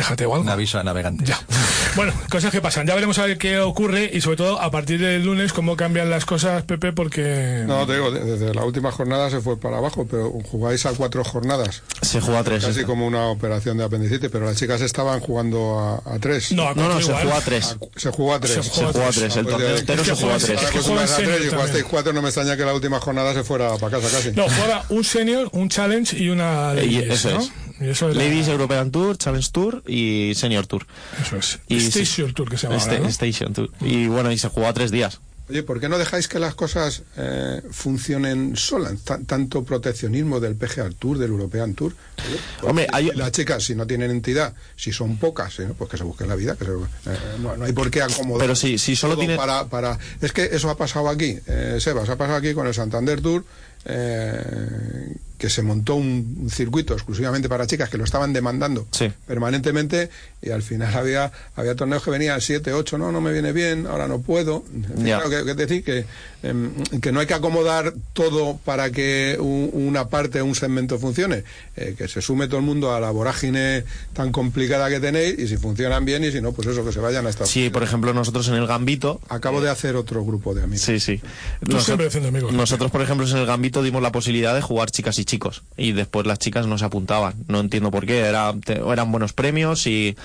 [0.00, 0.26] déjate.
[0.26, 1.28] Un aviso a navegantes.
[1.28, 1.38] Ya.
[1.96, 2.86] Bueno, cosas que pasan.
[2.86, 6.08] Ya veremos a ver qué ocurre y sobre todo a partir del lunes cómo cambian
[6.08, 7.64] las cosas, Pepe, porque...
[7.66, 10.92] No, te digo, de- desde la última jornada se fue para abajo, pero jugáis a
[10.92, 11.82] cuatro jornadas.
[12.00, 12.64] Se juega a tres.
[12.64, 16.52] Casi como una operación de apendicitis, pero las chicas estaban jugando a, a tres.
[16.52, 17.72] No, a No, no, se juega a tres.
[17.72, 18.64] A- se jugó a tres.
[18.64, 19.36] Se juega a tres.
[19.36, 20.50] El Pues torneo entero se juega a tres.
[20.62, 23.42] es que a tres y jugasteis cuatro, no me extraña que la última jornada se
[23.42, 24.30] fuera para casa casi.
[24.36, 27.40] No, juega un senior, un challenge y una Eh, ladies, eso ¿no?
[27.40, 27.50] es.
[27.80, 30.86] Eso era- Ladies European Tour, Challenge Tour y Senior Tour.
[31.20, 31.58] Eso es.
[31.68, 33.08] Y Station Tour que se llama Este- ahora, ¿no?
[33.08, 33.70] Station Tour.
[33.80, 35.20] Y bueno, y se jugó a tres días.
[35.48, 39.00] Oye, ¿por qué no dejáis que las cosas eh, funcionen solas?
[39.02, 41.92] Ta- tanto proteccionismo del PGA Tour, del European Tour.
[42.14, 45.96] Pues, Hombre, hay- Las chicas, si no tienen entidad, si son pocas, eh, pues que
[45.96, 46.54] se busquen la vida.
[46.54, 48.42] Que se- eh, no, no hay por qué acomodar.
[48.42, 49.98] Pero si- si solo tiene- Para, para...
[50.20, 53.44] Es que eso ha pasado aquí, eh, Sebas, ha pasado aquí con el Santander Tour.
[53.84, 59.10] Eh, que se montó un, circuito exclusivamente para chicas que lo estaban demandando Sí.
[59.26, 60.10] permanentemente
[60.42, 63.86] y al final había había torneos que venían 7, 8, no, no me viene bien,
[63.86, 64.64] ahora no puedo.
[64.74, 65.20] En fin, Ya.
[65.20, 66.04] claro, que, que decir que,
[66.42, 71.44] em, que no hay que acomodar todo para que un- una parte, un segmento funcione,
[71.76, 75.48] eh, que se sume todo el mundo a la vorágine tan complicada que tenéis y
[75.48, 77.72] si funcionan bien y si no, pues eso, que se vayan a Estados Sí, Unidos.
[77.74, 79.20] por ejemplo, nosotros en el Gambito.
[79.28, 80.82] Acabo de hacer otro grupo de amigos.
[80.84, 81.20] Sí, sí.
[81.68, 82.52] Tú siempre haciendo amigos.
[82.52, 85.62] nosotros, por ejemplo, en el Gambito dimos la posibilidad de jugar chicas y chicos.
[85.76, 87.34] Y después las chicas no se apuntaban.
[87.48, 88.18] No entiendo por qué.
[88.20, 90.16] Era, te- eran buenos premios y,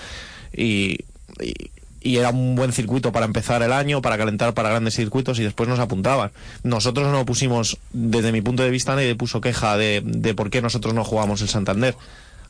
[0.54, 0.97] y,
[1.41, 1.71] y-
[2.05, 5.43] y era un buen circuito para empezar el año, para calentar para grandes circuitos y
[5.43, 6.31] después nos apuntaban.
[6.63, 10.61] Nosotros no pusimos, desde mi punto de vista, nadie puso queja de, de por qué
[10.61, 11.95] nosotros no jugamos el Santander.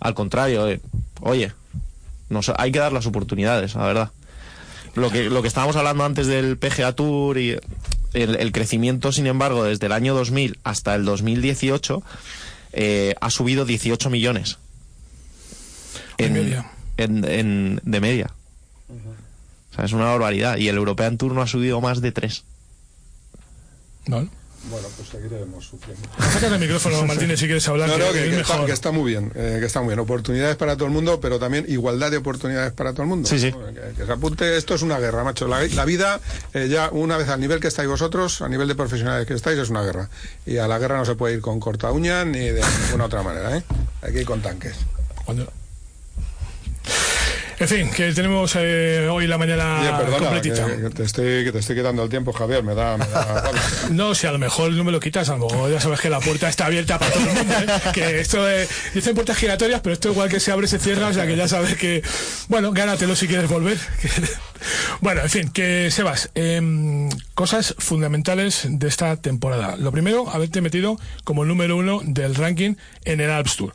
[0.01, 0.81] Al contrario, eh,
[1.21, 1.53] oye,
[2.29, 4.11] nos, hay que dar las oportunidades, la verdad.
[4.93, 7.51] lo que, lo que estábamos hablando antes del PGA Tour y
[8.13, 12.03] el, el crecimiento, sin embargo, desde el año 2000 hasta el 2018
[12.73, 14.57] eh, ha subido 18 millones.
[16.33, 16.71] Media.
[16.97, 18.31] en- en- de media.
[19.75, 20.55] O sea, es una barbaridad.
[20.57, 22.43] Y el European Tour no ha subido más de 3.
[24.07, 24.27] ¿No?
[24.69, 26.07] Bueno, pues seguiremos sufriendo.
[26.17, 27.88] Sácate el micrófono, Martínez, si quieres hablar.
[27.88, 28.65] No, no, que que, es que está, mejor.
[28.65, 29.99] que está muy bien, eh, que está muy bien.
[29.99, 33.29] Oportunidades para todo el mundo, pero también igualdad de oportunidades para todo el mundo.
[33.29, 33.51] Sí, sí.
[33.51, 35.47] Que, que se apunte, esto es una guerra, macho.
[35.47, 36.19] La, la vida,
[36.55, 39.59] eh, ya una vez al nivel que estáis vosotros, a nivel de profesionales que estáis,
[39.59, 40.09] es una guerra.
[40.47, 43.21] Y a la guerra no se puede ir con corta uña ni de ninguna otra
[43.21, 43.63] manera, ¿eh?
[44.01, 44.77] Hay que ir con tanques.
[45.25, 45.51] Cuando-
[47.65, 50.67] En fin, que tenemos eh, hoy la mañana perdona, completita.
[50.67, 52.95] que, que te estoy, que te estoy quitando el tiempo, Javier, me da...
[52.95, 53.51] Me da.
[53.89, 56.12] No, si a lo mejor no me lo quitas, a lo mejor ya sabes que
[56.12, 57.65] la puerta está abierta para todo el mundo, ¿eh?
[57.95, 61.13] que esto de, dicen puertas giratorias, pero esto igual que se abre se cierra, o
[61.13, 62.04] sea que ya sabes que,
[62.49, 63.80] bueno, gánatelo si quieres volver.
[65.01, 69.75] Bueno, en fin, que Sebas, em, cosas fundamentales de esta temporada.
[69.77, 73.73] Lo primero, haberte metido como el número uno del ranking en el Alps Tour.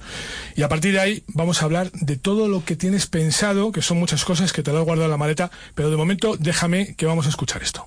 [0.56, 3.82] Y a partir de ahí vamos a hablar de todo lo que tienes pensado, que
[3.82, 6.94] son muchas cosas que te lo he guardado en la maleta, pero de momento déjame
[6.96, 7.86] que vamos a escuchar esto.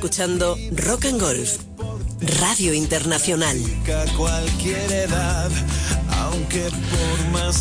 [0.00, 1.58] Escuchando Rock and Golf,
[2.40, 3.58] Radio Internacional.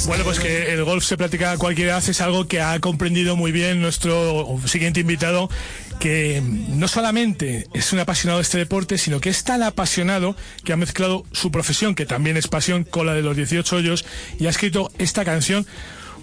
[0.07, 3.35] Bueno, pues que el golf se practica a cualquier edad es algo que ha comprendido
[3.35, 5.49] muy bien nuestro siguiente invitado,
[5.99, 10.71] que no solamente es un apasionado de este deporte, sino que es tan apasionado que
[10.71, 14.05] ha mezclado su profesión, que también es pasión, con la de los 18 hoyos,
[14.39, 15.67] y ha escrito esta canción.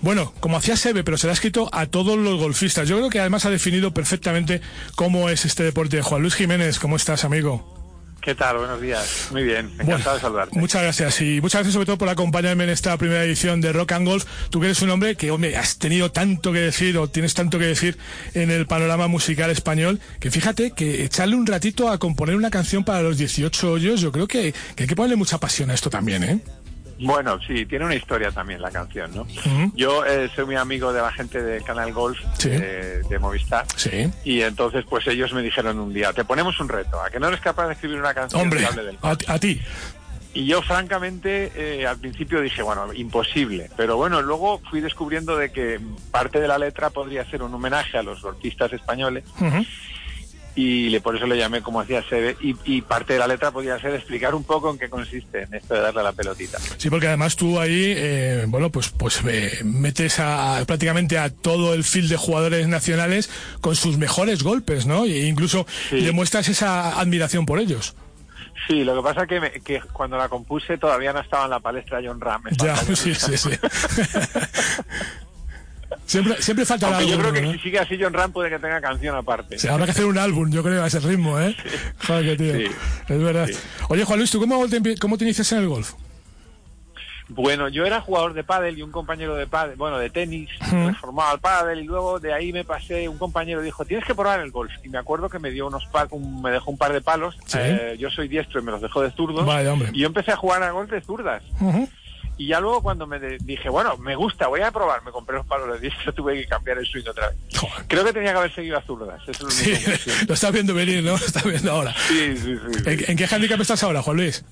[0.02, 2.88] Bueno, como hacía Sebe, pero se la ha escrito a todos los golfistas.
[2.88, 4.60] Yo creo que además ha definido perfectamente
[4.94, 6.02] cómo es este deporte.
[6.02, 7.76] Juan Luis Jiménez, ¿cómo estás, amigo?
[8.26, 8.58] ¿Qué tal?
[8.58, 9.28] Buenos días.
[9.30, 10.58] Muy bien, encantado Bueno, de saludarte.
[10.58, 13.92] Muchas gracias y muchas gracias sobre todo por acompañarme en esta primera edición de Rock
[13.92, 14.24] and Golf.
[14.50, 17.60] Tú que eres un hombre que, hombre, has tenido tanto que decir o tienes tanto
[17.60, 17.96] que decir
[18.34, 22.82] en el panorama musical español, que fíjate que echarle un ratito a componer una canción
[22.82, 25.88] para los 18 hoyos, yo creo que, que hay que ponerle mucha pasión a esto
[25.88, 26.40] también, ¿eh?
[26.98, 29.26] Bueno, sí, tiene una historia también la canción, ¿no?
[29.74, 32.48] Yo eh, soy muy amigo de la gente de Canal Golf Sí.
[32.48, 33.66] de, de Movistar.
[33.76, 34.10] Sí.
[34.24, 37.28] Y entonces, pues ellos me dijeron un día, te ponemos un reto, a que no
[37.28, 39.60] eres capaz de escribir una canción Hombre, que hable del a, a ti.
[40.32, 43.70] Y yo, francamente, eh, al principio dije, bueno, imposible.
[43.76, 45.80] Pero bueno, luego fui descubriendo de que
[46.10, 49.24] parte de la letra podría ser un homenaje a los golfistas españoles.
[49.40, 49.64] Ujú.
[50.58, 52.34] Y le- por eso le llamé como hacía Sebe.
[52.40, 55.52] Y, y parte de la letra podría ser explicar un poco en qué consiste en
[55.54, 56.58] esto de darle a la pelotita.
[56.78, 61.28] Sí, porque además tú ahí, eh, bueno, pues, pues eh, metes a, a- prácticamente a
[61.28, 63.28] todo el field de jugadores nacionales
[63.60, 65.04] con sus mejores golpes, ¿no?
[65.04, 66.00] E incluso Sí.
[66.00, 67.94] demuestras esa admiración por ellos.
[68.66, 71.60] Sí, lo que pasa que, me- que cuando la compuse todavía no estaba en la
[71.60, 72.42] palestra John Ram.
[72.52, 73.50] Ya, sí, sí, sí.
[76.04, 77.52] siempre, siempre falta Aunque yo algo, creo que ¿no?
[77.52, 79.56] si sigue así John Ram puede que tenga canción aparte.
[79.68, 81.54] Habrá que hacer un álbum, yo creo, a ese ritmo, ¿eh?
[82.06, 82.54] Joder, tío.
[82.54, 82.64] Sí.
[83.08, 83.48] Es verdad.
[83.88, 85.92] Oye, Juan Luis, ¿tú cómo te, cómo te inicias en el golf?
[87.28, 90.70] Bueno, yo era jugador de pádel y un compañero de pádel, bueno, de tenis, Ujú.
[90.70, 94.38] transformado al pádel y luego de ahí me pasé, un compañero dijo, tienes que probar
[94.38, 94.70] el golf.
[94.84, 97.36] Y me acuerdo que me dio unos pa- un- me dejó un par de palos.
[97.46, 97.58] Sí.
[97.60, 99.44] Eh, yo soy diestro y me los dejó de zurdos.
[99.44, 99.90] Vaya, hombre.
[99.92, 101.42] Y yo empecé a jugar a golf de zurdas.
[101.60, 101.88] Ujú.
[102.38, 105.36] Y ya luego cuando me de- dije, bueno, me gusta, voy a probar, me compré
[105.36, 107.38] los palos de diestro, tuve que cambiar el swing otra vez.
[107.88, 109.20] Creo que tenía que haber seguido a zurdas.
[109.26, 111.10] Es lo único estás viendo venir, ¿no?
[111.18, 111.94] Lo estás viendo ahora.
[112.08, 112.90] Sí, sí, sí, sí.
[112.90, 114.44] ¿En, en qué handicap estás ahora, Juan Luis?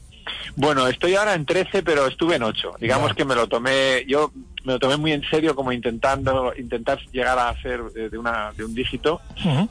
[0.56, 2.76] Bueno, estoy ahora en 13, pero estuve en 8.
[2.80, 4.32] Digamos que me lo tomé, yo
[4.64, 8.52] me lo tomé muy en serio como intentando intentar llegar a hacer eh, de una
[8.52, 9.20] de un dígito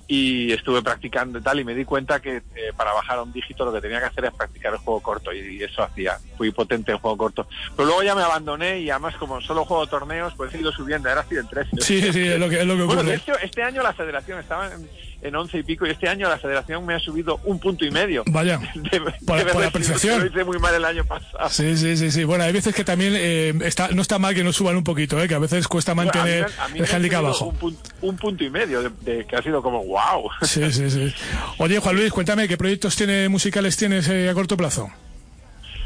[0.07, 3.33] y estuve practicando y tal y me di cuenta que eh, para bajar a un
[3.33, 6.17] dígito lo que tenía que hacer es practicar el juego corto y, eso hacía.
[6.37, 7.47] Fui potente en juego corto.
[7.75, 11.07] Pero luego ya me abandoné y además como solo juego torneos, pues he ido subiendo,
[11.07, 11.69] ahora estoy en 13.
[11.79, 13.11] Sí, sí, es lo que, es lo que Bueno, ocurre.
[13.11, 14.87] de hecho, este año la federación estaba en,
[15.23, 17.91] en 11 y pico y este año la federación me ha subido un punto y
[17.91, 18.23] medio.
[18.27, 18.59] Vaya.
[18.75, 20.19] De- Por- de por la apreciación.
[20.19, 21.49] Lo hice muy mal el año pasado.
[21.49, 22.23] Sí, sí, sí, sí.
[22.23, 25.21] Bueno, hay veces que también eh, está, no está mal que nos suban un poquito,
[25.23, 25.27] ¿eh?
[25.27, 27.45] que a veces cuesta mantener Bueno, a mí me- a mí el handicap abajo.
[27.45, 30.29] Un, pun- un punto y medio, de, de- que ha sido como wow.
[30.41, 31.13] Sí, sí, sí.
[31.57, 34.91] Oye, Juan Luis, cuéntame, ¿qué proyectos tiene, musicales tienes eh, a corto plazo?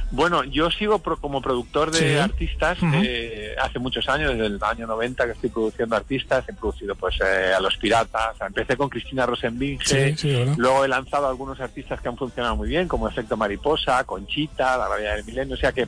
[0.09, 2.17] Bueno, yo sigo pro- como productor de Sí.
[2.17, 6.47] artistas eh, hace muchos años, desde el año 90 que estoy produciendo artistas.
[6.47, 9.85] He producido pues eh, a Los Piratas, empecé con Cristina Rosenbinge.
[9.85, 10.55] Sí, sí, ¿verdad?
[10.57, 14.87] Luego he lanzado algunos artistas que han funcionado muy bien, como Efecto Mariposa, Conchita, La
[14.87, 15.55] Rabia del Milenio.
[15.55, 15.87] O sea que,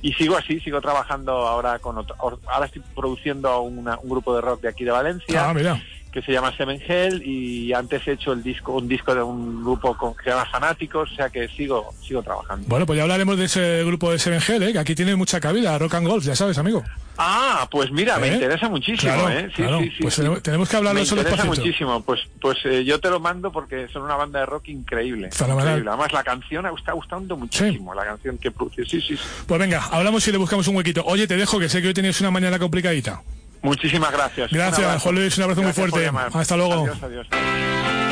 [0.00, 2.16] y sigo así, sigo trabajando ahora con otro.
[2.46, 5.50] Ahora estoy produciendo una- un grupo de rock de aquí de Valencia.
[5.50, 5.80] Ah, mira.
[6.12, 9.62] Que se llama Seven Hell y antes he hecho el disco un disco de un
[9.62, 12.66] grupo con, que se llama Fanáticos, o sea que sigo sigo trabajando.
[12.68, 14.72] Bueno, pues ya hablaremos de ese grupo de Seven Hell, ¿eh?
[14.72, 16.82] que aquí tiene mucha cabida, Rock and Golf, ya sabes, amigo.
[17.20, 18.34] Ah, pues mira, me ¿Eh?
[18.34, 19.48] interesa muchísimo, Claro, ¿eh?
[19.48, 19.80] Sí, claro.
[19.80, 20.22] sí, sí, Pues sí.
[20.40, 22.00] tenemos- que hablarlo Me solo interesa muchísimo.
[22.02, 25.26] Pues, pues eh, yo te lo mando porque son una banda de rock increíble.
[25.32, 25.88] Increíble.
[25.88, 28.84] Además, la canción me está gustando muchísimo, la canción que produce.
[28.84, 29.22] Sí, sí, sí.
[29.48, 31.02] Pues venga, hablamos y le buscamos un huequito.
[31.06, 33.20] Oye, te dejo, que sé que hoy tenías una mañana complicadita.
[33.62, 34.50] Muchísimas gracias.
[34.50, 35.02] Gracias.
[35.02, 36.38] Juan Luis, un abrazo muy Gracias fuerte.
[36.38, 36.84] Hasta luego.
[36.84, 38.07] Adiós, adiós.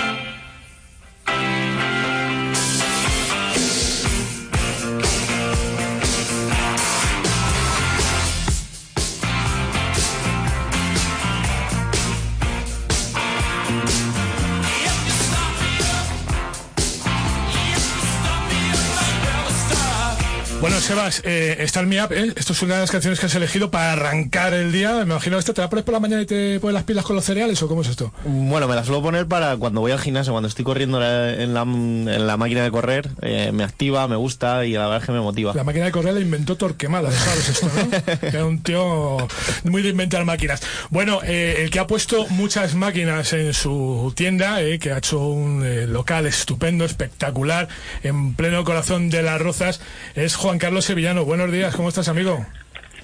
[20.87, 22.33] Sebas, eh, Start Me Up, ¿eh?
[22.37, 24.93] Esto es una de las canciones que has elegido para arrancar el día.
[24.95, 27.17] Me imagino esto, ¿te la pones por la mañana y te pones las pilas con
[27.17, 28.13] los cereales o cómo es esto?
[28.25, 31.55] Bueno, me la suelo poner para cuando voy al gimnasio, cuando estoy corriendo la- en
[31.55, 35.07] la, en la máquina de correr, eh, me activa, me gusta y la verdad es
[35.07, 35.55] que me motiva.
[35.57, 37.91] La máquina de correr la inventó Torquemada, ¿sabes esto, no?
[38.21, 39.17] Que Era un tío
[39.65, 40.61] muy de inventar máquinas.
[40.91, 45.19] Bueno, eh, el que ha puesto muchas máquinas en su tienda, eh, que ha hecho
[45.19, 47.67] un eh, local estupendo, espectacular,
[48.05, 49.81] en pleno corazón de las rozas,
[50.15, 51.25] es Juan Carlos Sevillano.
[51.25, 52.45] Buenos días, ¿cómo estás, amigo?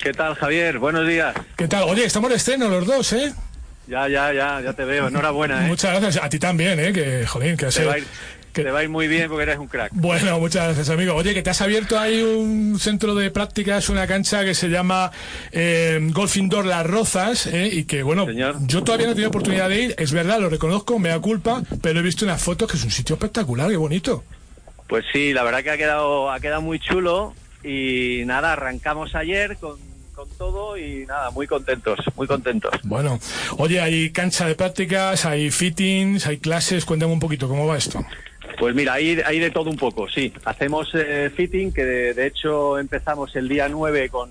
[0.02, 0.78] ¿Qué tal, Javier?
[0.78, 1.34] Buenos días.
[1.56, 1.84] ¿Qué tal?
[1.84, 3.32] Oye, estamos de estreno los dos, ¿eh?
[3.86, 5.08] Ya, ya, ya, ya te veo.
[5.08, 5.68] Enhorabuena, ¿eh?
[5.68, 6.24] Muchas gracias.
[6.24, 6.92] A ti también, ¿eh?
[6.92, 8.06] Que, jolín, que a ir,
[8.52, 9.92] te va a ir muy bien porque eres un crack.
[9.94, 11.14] Bueno, muchas gracias, amigo.
[11.14, 15.10] Oye, que te has abierto ahí un centro de prácticas, una cancha que se llama
[15.52, 17.68] eh, Golf Indoor Las Rozas, ¿eh?
[17.72, 20.98] y que, bueno, yo todavía no he tenido oportunidad de ir, es verdad, lo reconozco,
[20.98, 24.22] me da culpa, pero he visto unas fotos que es un sitio espectacular, qué bonito.
[24.86, 29.56] Pues sí, la verdad que ha quedado, ha quedado muy chulo y nada, arrancamos ayer
[29.56, 29.76] con,
[30.14, 32.72] con todo y nada, muy contentos, muy contentos.
[32.84, 33.18] Bueno,
[33.58, 38.04] oye, hay cancha de prácticas, hay fittings, hay clases, cuéntame un poquito, ¿cómo va esto?
[38.58, 40.32] Pues mira, hay, hay de todo un poco, sí.
[40.44, 44.30] Hacemos eh, fitting, que de, de hecho empezamos el día 9 con,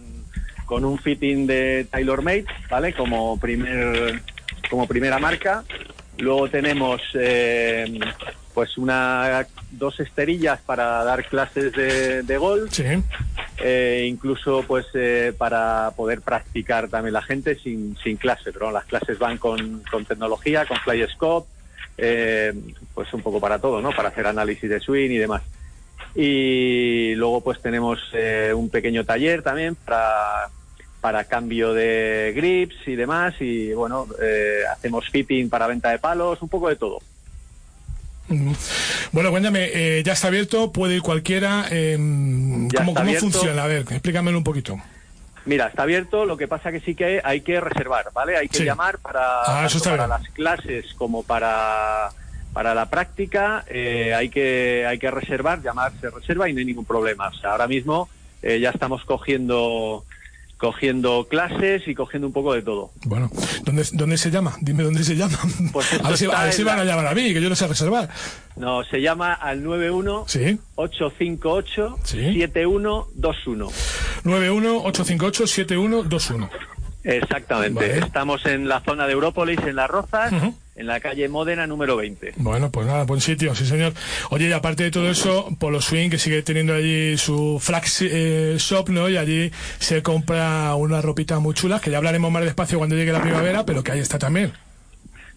[0.65, 2.93] con un fitting de TaylorMade, ¿vale?
[2.93, 4.21] Como, primer,
[4.69, 5.63] como primera marca.
[6.17, 7.99] Luego tenemos eh,
[8.61, 12.79] pues una dos esterillas para dar clases de, de golf.
[13.57, 18.85] Eh, incluso pues eh, para poder practicar también la gente sin, sin clase, pero las
[18.85, 21.49] clases van con, con tecnología, con Flyscope,
[21.97, 22.53] eh,
[22.93, 23.89] pues un poco para todo, ¿no?
[23.93, 25.41] Para hacer análisis de swing y demás.
[26.13, 30.49] Y luego pues tenemos eh, un pequeño taller también para,
[31.01, 36.39] para cambio de grips y demás y bueno, eh, hacemos fitting para venta de palos,
[36.43, 36.99] un poco de todo.
[39.11, 41.65] Bueno, cuéntame, eh, ya está abierto, puede ir cualquiera.
[41.69, 43.63] eh, ¿Cómo, funciona?
[43.63, 44.77] A ver, explícamelo un poquito.
[45.45, 48.37] Mira, está abierto, lo que pasa que sí que hay que reservar, ¿vale?
[48.37, 48.63] Hay que Sí.
[48.63, 52.09] llamar para, Ah, tanto para las clases como para,
[52.53, 56.65] para la práctica, eh, hay, que, hay que reservar, llamar se reserva y no hay
[56.65, 57.29] ningún problema.
[57.29, 58.07] O sea, ahora mismo
[58.43, 60.05] eh, ya estamos cogiendo
[60.61, 62.91] cogiendo clases y cogiendo un poco de todo.
[63.05, 63.29] Bueno,
[63.65, 64.55] ¿dónde, ¿dónde se llama?
[64.61, 65.37] Dime dónde se llama.
[65.73, 67.33] Pues a ver si, está a ver en si van la- a llamar a mí,
[67.33, 68.09] que yo no sé reservar.
[68.55, 70.59] No, se llama al 91 Sí.
[70.75, 72.21] 858 Sí.
[72.33, 73.69] 7121.
[74.23, 76.49] 91-858-7121.
[77.03, 77.87] Exactamente.
[77.87, 77.99] Vale.
[78.05, 80.31] Estamos en la zona de Európolis, en Las Rozas,
[80.75, 82.33] en la calle Módena número 20.
[82.37, 83.93] Bueno, pues nada, buen sitio, sí señor.
[84.29, 88.55] Oye, y aparte de todo eso, Polo Swing, que sigue teniendo allí su flag eh,
[88.57, 89.09] shop, ¿no?
[89.09, 93.11] Y allí se compra una ropita muy chula, que ya hablaremos más despacio cuando llegue
[93.11, 94.53] la primavera, pero que ahí está también.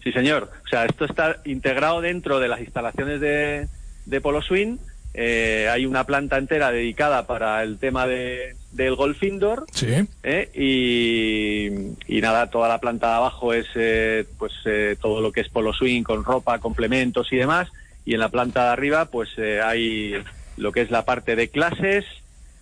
[0.03, 0.51] Sí, señor.
[0.63, 3.67] O sea, esto está integrado dentro de las instalaciones de,
[4.05, 4.77] de Polo Swing.
[5.13, 9.65] Eh, hay una planta entera dedicada para el tema de, del golf indoor.
[9.71, 10.07] Sí.
[10.23, 10.49] ¿eh?
[10.53, 15.41] Y, y nada, toda la planta de abajo es eh, pues eh, todo lo que
[15.41, 17.69] es Polo Swing con ropa, complementos y demás.
[18.05, 20.15] Y en la planta de arriba pues eh, hay
[20.57, 22.05] lo que es la parte de clases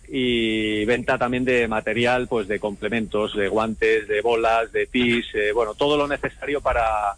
[0.08, 5.52] y venta también de material pues de complementos, de guantes, de bolas, de tis, eh,
[5.54, 7.16] bueno, todo lo necesario para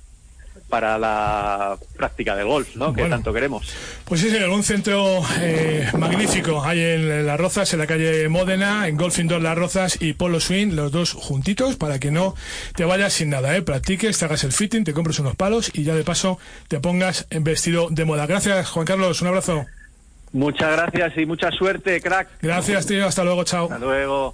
[0.69, 2.93] para la práctica del golf, ¿no?
[2.93, 3.73] Que tanto queremos.
[4.05, 6.63] Pues sí, señor, un centro eh, magnífico.
[6.63, 10.39] Hay en Las Rozas, en la calle Módena, en Golf Indoor Las Rozas y Polo
[10.39, 12.35] Swing, los dos juntitos, para que no
[12.75, 13.61] te vayas sin nada, ¿eh?
[13.61, 17.27] Practiques, te hagas el fitting, te compres unos palos y ya de paso te pongas
[17.29, 18.25] en vestido de moda.
[18.25, 19.65] Gracias, Juan Carlos, un abrazo.
[20.33, 22.27] Muchas gracias y mucha suerte, crack.
[22.41, 23.65] Gracias, tío, hasta luego, chao.
[23.65, 24.33] Hasta luego.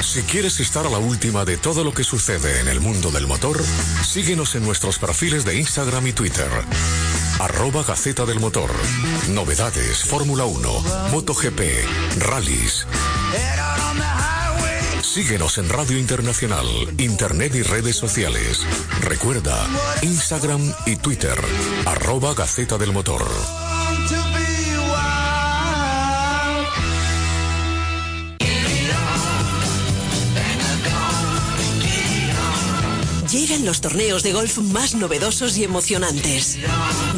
[0.00, 3.26] Si quieres estar a la última de todo lo que sucede en el mundo del
[3.26, 3.62] motor,
[4.02, 6.48] síguenos en nuestros perfiles de Instagram y Twitter.
[7.38, 8.70] Arroba Gaceta del Motor.
[9.28, 11.60] Novedades, Fórmula 1, MotoGP,
[12.20, 12.86] rallies.
[15.16, 16.66] Síguenos en Radio Internacional,
[16.98, 18.66] Internet y redes sociales.
[19.00, 19.66] Recuerda,
[20.02, 21.38] Instagram y Twitter,
[21.86, 23.26] arroba Gaceta del Motor.
[33.30, 36.58] Llegan los torneos de golf más novedosos y emocionantes.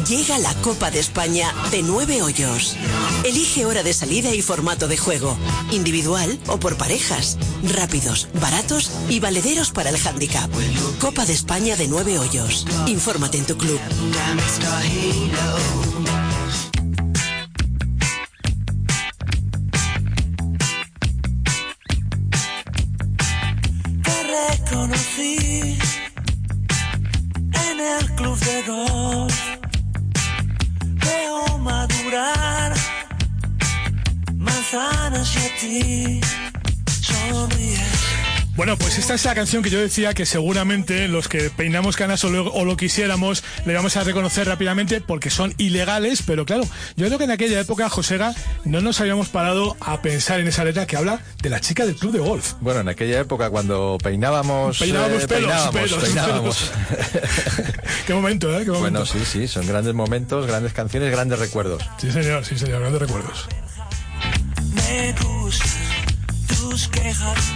[0.07, 2.75] Llega la Copa de España de nueve hoyos.
[3.23, 5.37] Elige hora de salida y formato de juego.
[5.71, 7.37] Individual o por parejas.
[7.75, 10.49] Rápidos, baratos y valederos para el handicap.
[10.99, 12.65] Copa de España de nueve hoyos.
[12.87, 13.79] Infórmate en tu club.
[39.09, 42.53] Esta es la canción que yo decía que seguramente los que peinamos canas o lo,
[42.53, 46.63] o lo quisiéramos le vamos a reconocer rápidamente porque son ilegales, pero claro,
[46.95, 50.63] yo creo que en aquella época, Josega, no nos habíamos parado a pensar en esa
[50.63, 52.53] letra que habla de la chica del club de golf.
[52.61, 54.77] Bueno, en aquella época cuando peinábamos...
[54.77, 56.71] Peinábamos eh, pelos, peinábamos, pelos, peinábamos.
[58.05, 58.63] Qué momento, ¿eh?
[58.63, 58.79] Qué momento.
[58.79, 61.81] Bueno, sí, sí, son grandes momentos, grandes canciones, grandes recuerdos.
[61.97, 63.47] Sí, señor, sí, señor, grandes recuerdos.
[64.75, 65.79] Me gustan
[66.47, 67.55] tus quejas,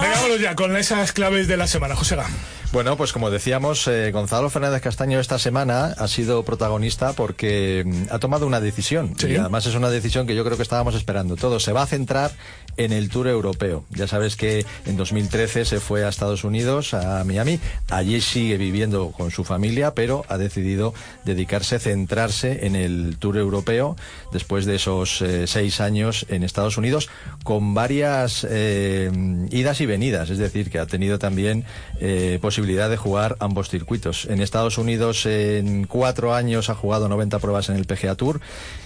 [0.00, 2.26] Venga, vámonos ya con esas claves de la semana, Josega.
[2.70, 8.02] Bueno, pues como decíamos, eh, Gonzalo Fernández Castaño esta semana ha sido protagonista porque mm,
[8.10, 9.14] ha tomado una decisión.
[9.16, 9.28] Sí.
[9.28, 11.62] Y además es una decisión que yo creo que estábamos esperando todos.
[11.62, 12.30] Se va a centrar
[12.78, 13.84] en el Tour Europeo.
[13.90, 17.58] Ya sabes que en 2013 se fue a Estados Unidos, a Miami.
[17.90, 23.96] Allí sigue viviendo con su familia, pero ha decidido dedicarse, centrarse en el Tour Europeo
[24.32, 27.08] después de esos eh, seis años en Estados Unidos
[27.44, 29.10] con varias eh,
[29.50, 30.30] idas y venidas.
[30.30, 31.64] Es decir, que ha tenido también
[32.00, 34.24] eh, posibilidad de jugar ambos circuitos.
[34.24, 38.40] En Estados Unidos en cuatro años ha jugado 90 pruebas en el PGA Tour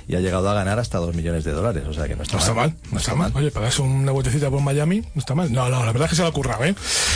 [0.08, 1.84] y ha llegado a ganar hasta dos millones de dólares.
[1.88, 3.32] O sea que no está, No está mal, no está mal.
[3.34, 5.52] Oye, darse una vueltecita por Miami, no está mal.
[5.52, 6.74] No, no, la verdad es que se lo ha currado, ¿eh?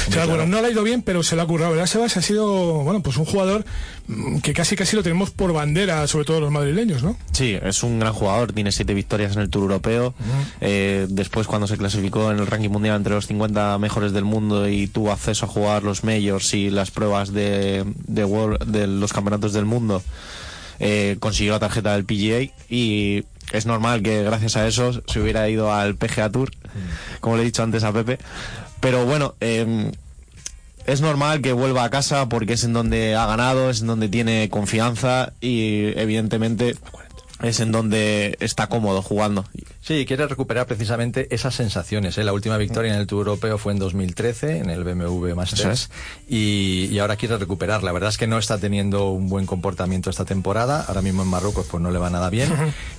[0.08, 0.46] Se lo ha currado.
[0.46, 1.72] No le ha ido bien, pero se lo ha currado.
[1.72, 2.16] ¿Verdad, Sebas?
[2.16, 2.46] Ha sido,
[2.84, 3.64] bueno, pues un jugador
[4.06, 7.16] mm, que casi casi lo tenemos por bandera, sobre todo los madrileños, ¿no?
[7.32, 10.14] Sí, es un gran jugador, tiene siete victorias en el Tour Europeo.
[10.60, 14.68] Eh, después, cuando se clasificó en el ranking mundial entre los 50 mejores del mundo
[14.68, 19.12] y tuvo acceso a jugar los majors y las pruebas de, de, World- de los
[19.12, 20.02] campeonatos del mundo,
[20.78, 25.48] eh, consiguió la tarjeta del PGA y es normal que gracias a eso se hubiera
[25.48, 26.50] ido al PGA Tour,
[27.20, 28.18] como le he dicho antes a Pepe.
[28.80, 29.92] Pero bueno, eh,
[30.86, 34.08] es normal que vuelva a casa porque es en donde ha ganado, es en donde
[34.08, 36.76] tiene confianza y evidentemente
[37.42, 39.44] es en donde está cómodo jugando.
[39.86, 42.18] Sí, quiere recuperar precisamente esas sensaciones.
[42.18, 42.24] ¿eh?
[42.24, 45.90] La última victoria en el Tour Europeo fue en 2013, en el BMW Masters, es.
[46.28, 47.84] y, y ahora quiere recuperar.
[47.84, 50.84] La verdad es que no está teniendo un buen comportamiento esta temporada.
[50.88, 52.52] Ahora mismo en Marruecos pues no le va nada bien.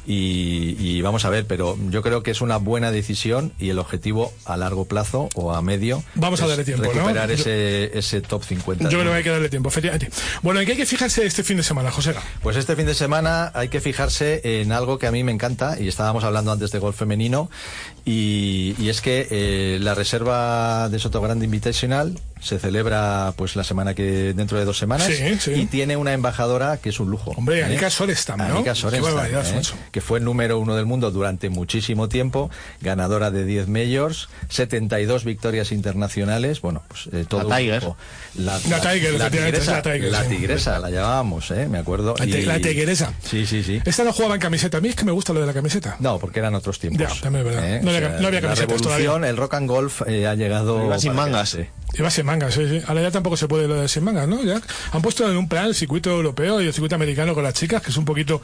[0.06, 3.80] y, y vamos a ver, pero yo creo que es una buena decisión y el
[3.80, 6.92] objetivo a largo plazo o a medio Vamos a es darle tiempo, ¿no?
[6.94, 8.86] recuperar Yo- ese, ese top 50.
[8.90, 10.10] Yo creo que hay que darle tiempo, efectivamente.
[10.42, 12.22] Bueno, ¿en qué hay que fijarse este fin de semana, Josega?
[12.42, 15.78] Pues este fin de semana hay que fijarse en algo que a mí me encanta
[15.78, 17.50] y estábamos hablando antes de golf femenino
[18.12, 23.96] y, y es que eh, la reserva de Sotogrande Invitational se celebra pues la semana
[23.96, 25.52] que dentro de dos semanas Sí, sí.
[25.54, 27.32] y tiene una embajadora que es un lujo.
[27.32, 27.64] Hombre, ¿eh?
[27.64, 28.46] Anika Sorenstam, ¿no?
[28.58, 29.62] Anika Sorenstam, ¿eh?
[29.92, 35.26] que fue el número uno del mundo durante muchísimo tiempo, ganadora de 10 majors, 72
[35.26, 37.84] victorias internacionales, bueno, pues eh, todo La Tiger.
[37.84, 37.98] lujo.
[38.36, 40.30] La, La Tiger, es tigresa, la Tiger, la sí.
[40.30, 41.68] tigresa, la llamábamos, ¿eh?
[41.68, 42.14] me acuerdo.
[42.20, 43.14] La, te- y- la tegueresa.
[43.24, 43.82] Sí, sí, sí.
[43.84, 44.78] Esta no jugaba en camiseta.
[44.78, 45.98] A mí es que me gusta lo de la camiseta.
[46.00, 47.02] No, porque eran otros tiempos.
[47.16, 47.76] Ya, también es verdad.
[47.78, 47.80] ¿eh?
[47.84, 49.30] No había- sea, no había la camisetas todavía.
[49.30, 50.84] el rock and golf eh, ha llegado.
[50.86, 51.52] Iba sin mangas.
[51.54, 51.78] quedarse.
[51.98, 52.82] Iba sin mangas, sí, sí.
[52.88, 54.44] Ahora ya tampoco se puede lo de sin mangas, ¿no?
[54.44, 57.54] Ya han puesto en un plan el circuito europeo y el circuito americano con las
[57.54, 58.42] chicas, que es un poquito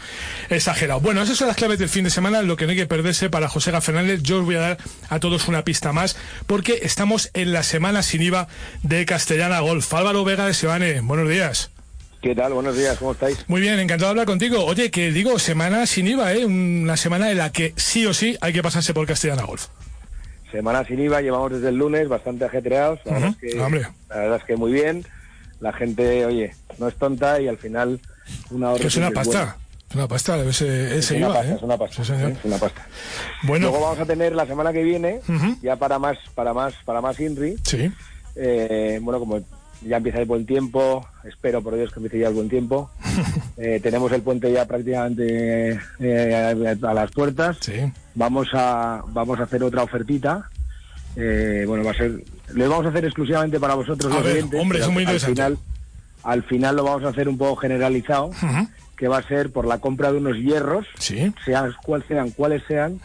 [0.50, 1.00] exagerado.
[1.02, 3.30] Bueno, esas son las claves del fin de semana, lo que no hay que perderse
[3.30, 4.22] para José Fernández.
[4.24, 4.78] Yo os voy a dar
[5.10, 6.16] a todos una pista más,
[6.48, 8.48] porque estamos en la semana sin IVA
[8.82, 9.94] de Castellana Golf.
[9.94, 11.73] Álvaro Vega de Sebane, buenos días.
[12.24, 12.54] ¿Qué tal?
[12.54, 13.44] Buenos días, ¿cómo estáis?
[13.50, 14.64] Muy bien, encantado de hablar contigo.
[14.64, 16.46] Oye, que digo, semana sin IVA, ¿eh?
[16.46, 19.68] Una semana en la que sí o sí hay que pasarse por Castellana Golf.
[20.50, 23.02] Semana sin IVA, llevamos desde el lunes bastante ajetreados.
[23.04, 23.68] La, verdad, es que, la
[24.16, 25.06] verdad es que muy bien.
[25.60, 28.00] La gente, oye, no es tonta y al final
[28.52, 28.88] una hora.
[28.88, 29.58] es una pasta.
[29.90, 31.56] Es una pasta, ese, ese es una IVA, pasta, ¿eh?
[31.58, 32.14] es una pasta, Sí.
[32.14, 32.36] ¿eh?
[32.40, 32.88] es una pasta.
[33.44, 33.68] Bueno.
[33.68, 35.20] Luego vamos a tener la semana que viene,
[35.62, 37.58] ya para más, para más, para más INRI.
[37.64, 37.92] Sí.
[38.38, 39.42] Eh, bueno, como
[39.86, 42.90] ya empieza el buen tiempo, espero por Dios que empiece ya el buen tiempo.
[43.56, 47.60] Eh, tenemos el puente ya prácticamente eh, a las puertas.
[48.16, 50.50] Vamos a vamos a hacer otra ofertita.
[51.16, 52.24] Eh, bueno, va a ser
[52.56, 54.60] lo vamos a hacer exclusivamente para vosotros A los ver, clientes.
[54.60, 55.36] hombre, es muy al interesante.
[55.36, 55.58] final,
[56.24, 58.32] al final lo vamos a hacer un poco generalizado,
[58.98, 60.88] que va a ser por la compra de unos hierros,
[61.46, 63.00] sean cual sean cuáles sean,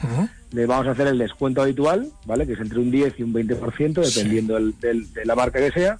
[0.52, 2.46] le vamos a hacer el descuento habitual, ¿vale?
[2.46, 5.70] Que es entre un 10 y un 20%, dependiendo del- del- de la marca que
[5.72, 5.98] sea.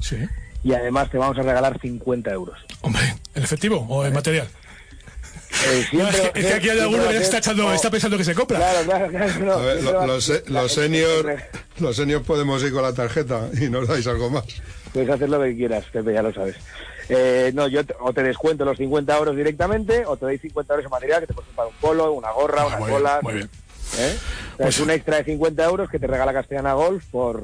[0.64, 2.58] Y además te vamos a regalar 50 euros.
[3.34, 4.48] ¿En efectivo o en material?
[5.66, 7.72] Eh, es, que, es que aquí hay alguno que ya está, echando, no.
[7.72, 8.58] está pensando que se compra.
[8.58, 9.44] Claro, claro, claro.
[9.44, 11.36] no, A ver, lo- los, se- los senior,
[11.78, 14.44] los senior podemos ir con la tarjeta y nos dais algo más.
[14.92, 16.56] Puedes hacer lo que quieras, Pepe, ya lo sabes.
[17.08, 20.74] Eh, no, yo te- o te descuento los 50 euros directamente o te doy 50
[20.74, 23.22] euros en material que te puedes comprar un polo, una gorra, Ah, muy bien, bolas.
[23.22, 23.50] muy bien.
[23.98, 24.16] ¿eh?
[24.54, 27.42] O sea, es un extra de 50 euros que te regala Castellana Golf por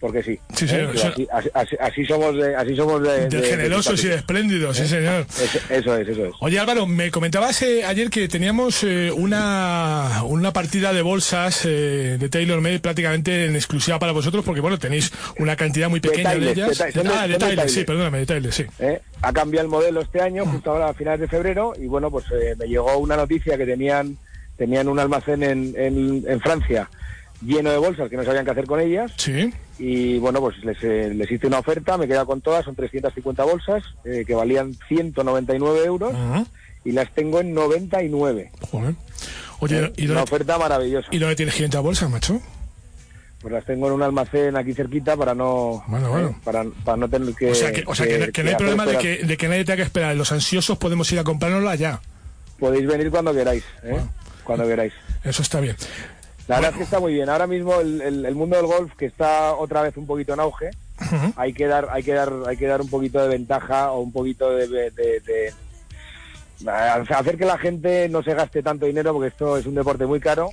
[0.00, 0.38] porque sí.
[0.54, 0.68] Sí, ¿eh?
[0.68, 4.76] señor, así, así- así- así somos de, así somos de, De, generosos y de espléndidos,
[4.76, 5.26] sí, señor.
[5.42, 6.32] Eso, eso es, eso es.
[6.40, 12.16] Oye Álvaro, me comentabas eh, ayer que teníamos eh, una, una partida de bolsas eh,
[12.18, 16.34] de Taylor Made prácticamente en exclusiva para vosotros porque bueno, tenéis una cantidad muy pequeña
[16.34, 16.80] de, ellas.
[16.80, 18.64] ah, de Taylor, sí, perdóname, de Taylor, sí.
[18.78, 19.00] ¿eh?
[19.22, 22.26] Ha cambiado el modelo este año, justo ahora a finales de febrero, y bueno, pues
[22.32, 24.16] eh, me llegó una noticia que tenían
[24.58, 26.88] tenían un almacén en, en, en Francia
[27.42, 29.12] lleno de bolsas que no sabían qué hacer con ellas.
[29.16, 29.52] Sí.
[29.78, 32.74] Y bueno, pues les, eh, les hice una oferta, me he quedado con todas, son
[32.74, 36.14] 350 bolsas eh, que valían 199 euros
[36.84, 38.50] y las tengo en 99.
[38.70, 38.94] Joder.
[39.58, 41.08] Oye, ¿y una dónde, oferta maravillosa.
[41.10, 42.40] ¿y dónde tienes 500 bolsas, macho?
[43.40, 46.28] Pues las tengo en un almacén aquí cerquita para no Bueno, bueno.
[46.30, 48.50] eh, para, para no tener que o sea, que, o sea que, no- que no
[48.50, 50.16] hay problema de que, de que nadie tenga que esperar.
[50.16, 52.00] Los ansiosos podemos ir a comprárnosla ya.
[52.58, 54.00] Podéis venir cuando queráis, ¿eh?
[54.42, 54.92] cuando queráis.
[55.22, 55.76] Eso está bien.
[56.48, 57.28] La verdad es que está muy bien.
[57.28, 60.40] Ahora mismo el, el- el mundo del golf que está otra vez un poquito en
[60.40, 60.70] auge,
[61.36, 64.12] hay que dar, hay que dar, hay que dar un poquito de ventaja o un
[64.12, 65.52] poquito de, de- de- de-
[67.14, 70.20] hacer que la gente no se gaste tanto dinero porque esto es un deporte muy
[70.20, 70.50] caro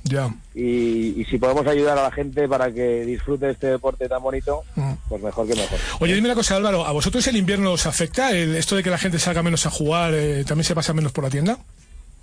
[0.54, 4.22] y, y si podemos ayudar a la gente para que disfrute de este deporte tan
[4.22, 4.62] bonito,
[5.08, 5.78] pues mejor que mejor.
[6.00, 8.32] Oye, dime una cosa, Álvaro, ¿a vosotros el invierno os afecta?
[8.32, 11.12] El, ¿Esto de que la gente salga menos a jugar eh, también se pasa menos
[11.12, 11.56] por la tienda?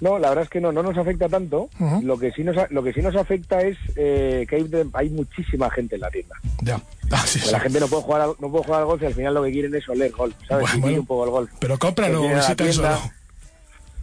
[0.01, 1.69] No, la verdad es que no, no nos afecta tanto.
[2.01, 5.95] Lo que sí nos, lo que sí nos afecta es eh, que hay, muchísima gente
[5.95, 6.35] en la tienda.
[6.61, 6.81] Ya.
[7.13, 7.41] Ah, sí.
[7.51, 9.43] La gente no puede jugar al, no puede jugar al golf y al final lo
[9.43, 10.61] que quieren es oler golf, ¿sabes?
[10.61, 10.99] Bueno, Vivir bueno.
[11.01, 11.51] un poco el golf.
[11.59, 12.83] Pero cómpralo, Pues vienen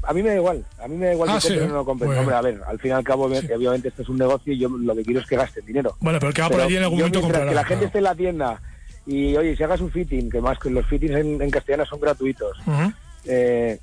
[0.08, 1.66] a mí me da igual, a mí me da igual Ah, si sí, ¿eh?
[1.68, 2.10] no compren.
[2.16, 4.68] Hombre, a ver, al fin y al cabo, obviamente esto es un negocio y yo
[4.70, 5.96] lo que quiero es que gasten dinero.
[6.00, 7.48] Bueno, pero el que va por allí en algún momento comprará.
[7.48, 7.86] que la gente claro.
[7.86, 8.62] esté en la tienda
[9.06, 12.00] y, oye, si hagas un fitting, que más que los fittings en, en castellano son
[12.00, 12.92] gratuitos, Ujú.
[13.26, 13.78] eh,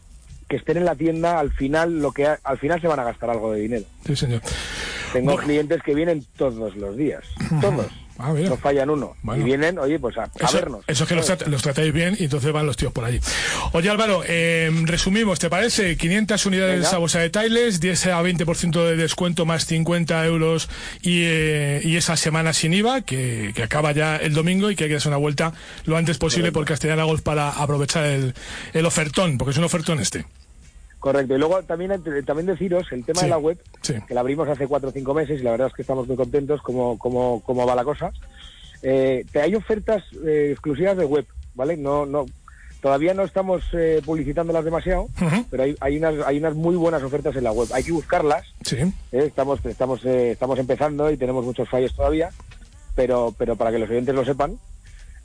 [0.47, 3.03] que estén en la tienda, al final lo que ha- al final se van a
[3.03, 3.85] gastar algo de dinero.
[4.05, 4.41] Sí, señor.
[5.13, 7.23] Tengo clientes que vienen todos los días,
[7.61, 7.87] todos.
[8.17, 8.33] Ah.
[8.33, 9.15] No fallan uno.
[9.23, 9.41] Bueno.
[9.41, 10.81] Y vienen, oye, pues a, a Eso, vernos.
[10.87, 11.43] eso es que los, ¿sabes?
[11.45, 13.19] trat- los tratáis bien y entonces van los tíos por allí.
[13.73, 15.97] Oye Álvaro, eh, resumimos, ¿te parece?
[15.97, 16.95] 500 unidades Venga.
[16.95, 20.69] a bolsa de Tiles, 10 a 20% de descuento más 50 euros
[21.01, 24.85] y, eh, y esa semana sin IVA que, que acaba ya el domingo y que
[24.85, 25.53] hay que darse una vuelta
[25.85, 28.33] lo antes posible por Castellana Golf para aprovechar el,
[28.73, 30.25] el ofertón, porque es un ofertón este.
[31.05, 31.35] Correcto.
[31.35, 33.27] Y luego también, eh, también deciros el tema Sí.
[33.27, 33.93] de la web, Sí.
[34.07, 36.15] que la abrimos hace cuatro o cinco meses y la verdad es que estamos muy
[36.17, 38.11] contentos como, como, como va la cosa.
[38.81, 41.77] Eh, te- hay ofertas eh, exclusivas de web, ¿vale?
[41.77, 42.25] No, no,
[42.81, 45.05] todavía no estamos eh, publicitándolas demasiado,
[45.51, 47.67] pero hay, hay, unas, hay unas muy buenas ofertas en la web.
[47.71, 48.43] Hay que buscarlas.
[48.63, 48.77] Sí.
[48.77, 48.91] ¿eh?
[49.11, 52.31] Estamos, estamos, eh, estamos empezando y tenemos muchos fallos todavía,
[52.95, 54.57] pero, pero para que los oyentes lo sepan,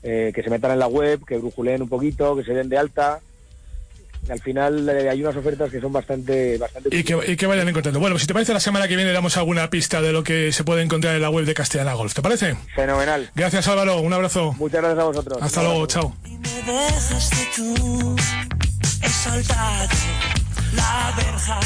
[0.02, 3.20] que se metan en la web, que brujuleen un poquito, que se den de alta.
[4.28, 7.46] Y al final eh, hay unas ofertas que son bastante, bastante Y que, y que
[7.46, 8.00] vayan encontrando.
[8.00, 10.52] Bueno, pues si te parece, la semana que viene damos alguna pista de lo que
[10.52, 12.14] se puede encontrar en la web de Castellana Golf.
[12.14, 12.56] ¿Te parece?
[12.74, 13.30] fenomenal.
[13.34, 14.52] Gracias Álvaro, un abrazo.
[14.58, 15.38] Muchas gracias a vosotros.
[15.40, 16.16] Hasta luego, chao.
[16.24, 18.16] Me dejaste tú,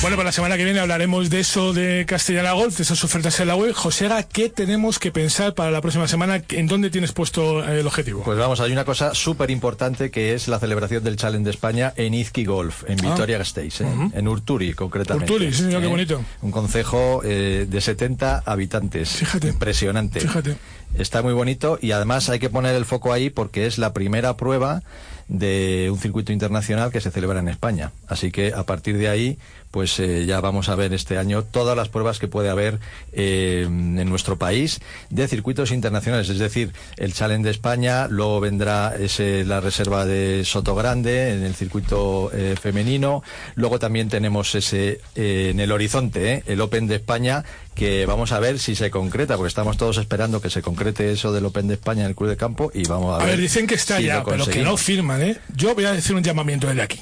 [0.01, 3.39] Bueno, para la semana que viene hablaremos de eso de Castellana Golf, de esas ofertas
[3.41, 3.73] en la web.
[3.75, 6.43] Josega, ¿qué tenemos que pensar para la próxima semana?
[6.51, 8.23] ¿En dónde tienes puesto eh, el objetivo?
[8.23, 11.93] Pues vamos, hay una cosa súper importante que es la celebración del Challenge de España
[11.97, 13.11] en Izqui Golf, en Ah.
[13.11, 13.85] Vitoria Gasteiz, ¿eh?
[13.85, 14.11] Ujú.
[14.15, 15.31] en Urturi concretamente.
[15.33, 15.91] Urturi, sí, señor, qué ¿eh?
[15.91, 16.25] bonito.
[16.43, 19.11] Un concejo eh, de 70 habitantes.
[19.11, 19.49] Fíjate.
[19.49, 20.21] Impresionante.
[20.21, 20.57] Fíjate.
[20.97, 24.37] Está muy bonito y además hay que poner el foco ahí porque es la primera
[24.37, 24.83] prueba
[25.29, 27.93] de un circuito internacional que se celebra en España.
[28.09, 29.39] Así que a partir de ahí,
[29.75, 32.79] pues eh, ya vamos a ver este año todas las pruebas que puede haber
[33.12, 34.79] eh, en nuestro país
[35.11, 36.29] de circuitos internacionales.
[36.29, 41.43] Es decir, el Challenge de España, luego vendrá ese, la reserva de Soto Grande en
[41.43, 43.25] el circuito eh, femenino,
[43.57, 47.43] luego también tenemos ese eh, en el horizonte, eh, el Open de España,
[47.75, 51.33] que vamos a ver si se concreta, porque estamos todos esperando que se concrete eso
[51.33, 53.31] del Open de España en el Club de Campo y vamos a A ver.
[53.31, 55.37] ver, dicen que está si ya, pero que no firman, ¿eh?
[55.57, 57.01] Yo voy a decir un llamamiento desde aquí.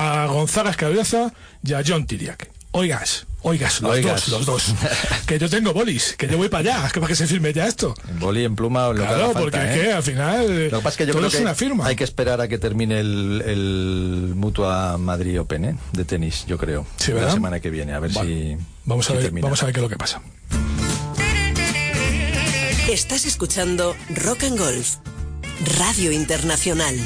[0.00, 1.32] A Gonzaga Escabioza
[1.64, 2.48] y a John Tiriac.
[2.70, 4.28] Oigas, oigas, los Oigas.
[4.30, 4.74] dos, los dos.
[5.26, 7.66] que yo tengo bolis, que yo voy para allá, que para que se firme ya
[7.66, 7.94] esto.
[8.08, 9.80] En boli, en pluma o lo que Claro, falta, porque es ¿eh?
[9.80, 11.86] que al final Lo que pasa es que yo todo creo es que una firma.
[11.86, 15.76] hay que esperar a que termine el, el Mutua Madrid Open ¿eh?
[15.92, 16.86] de tenis, yo creo.
[16.98, 17.34] Sí, la ¿verdad?
[17.34, 18.56] semana que viene, a ver si.
[18.84, 19.46] Vamos a si ver, termina.
[19.46, 20.20] vamos a ver qué es lo que pasa.
[22.88, 24.96] Estás escuchando Rock and Golf,
[25.78, 26.96] Radio Internacional.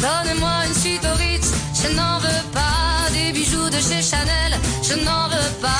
[0.00, 4.94] Donne-moi une suite au Ritz, je n'en veux pas des bijoux de chez Chanel, je
[5.04, 5.74] n'en veux pas.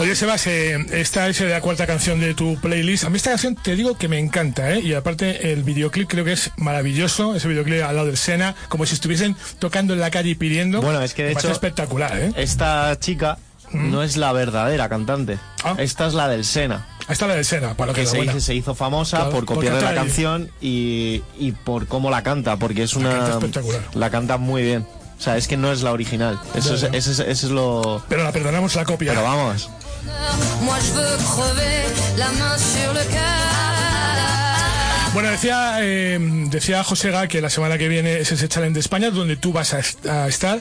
[0.00, 3.04] Oye, Sebas, eh, esta es la cuarta canción de tu playlist.
[3.04, 4.80] A mí esta canción te digo que me encanta, ¿eh?
[4.80, 8.84] Y aparte el videoclip creo que es maravilloso, ese videoclip al lado del Sena, como
[8.86, 10.82] si estuviesen tocando en la calle y pidiendo.
[10.82, 12.32] Bueno, es que de hecho- espectacular, ¿eh?
[12.36, 13.38] Esta chica
[13.74, 15.38] no es la verdadera cantante.
[15.78, 16.86] Esta es la del Sena.
[17.08, 18.32] Esta es la del Sena, para lo que, que se buena.
[18.32, 22.56] hizo, se hizo famosa Claro, por copiarle la canción y, y por cómo la canta,
[22.56, 23.10] porque es una.
[23.10, 23.82] canta espectacular.
[23.94, 24.86] La canta muy bien.
[25.18, 26.38] O sea, es que no es la original.
[26.54, 28.02] Es, eso, es, eso es lo.
[28.08, 29.12] Pero la perdonamos la copia.
[29.12, 29.68] Pero vamos.
[35.14, 36.18] Bueno, decía, eh,
[36.50, 39.72] decía Josega que la semana que viene es ese challenge de España donde tú vas
[39.72, 40.60] a, est- a estar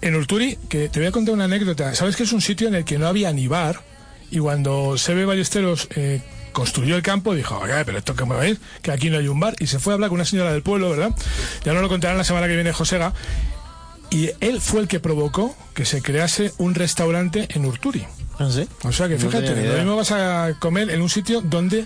[0.00, 1.94] en Urturi, que te voy a contar una anécdota.
[1.94, 3.82] ¿Sabes que es un sitio en el que no había ni bar?
[4.30, 6.22] Y cuando Sebe Ballesteros eh,
[6.52, 9.38] construyó el campo, dijo, oiga, pero esto que me ir, que aquí no hay un
[9.38, 9.54] bar.
[9.58, 11.10] Y se fue a hablar con una señora del pueblo, ¿verdad?
[11.64, 13.12] Ya no lo contarán la semana que viene Josega.
[14.08, 18.06] Y él fue el que provocó que se crease un restaurante en Urturi.
[18.84, 21.84] O sea que No fíjate, ni lo mismo vas a comer en un sitio donde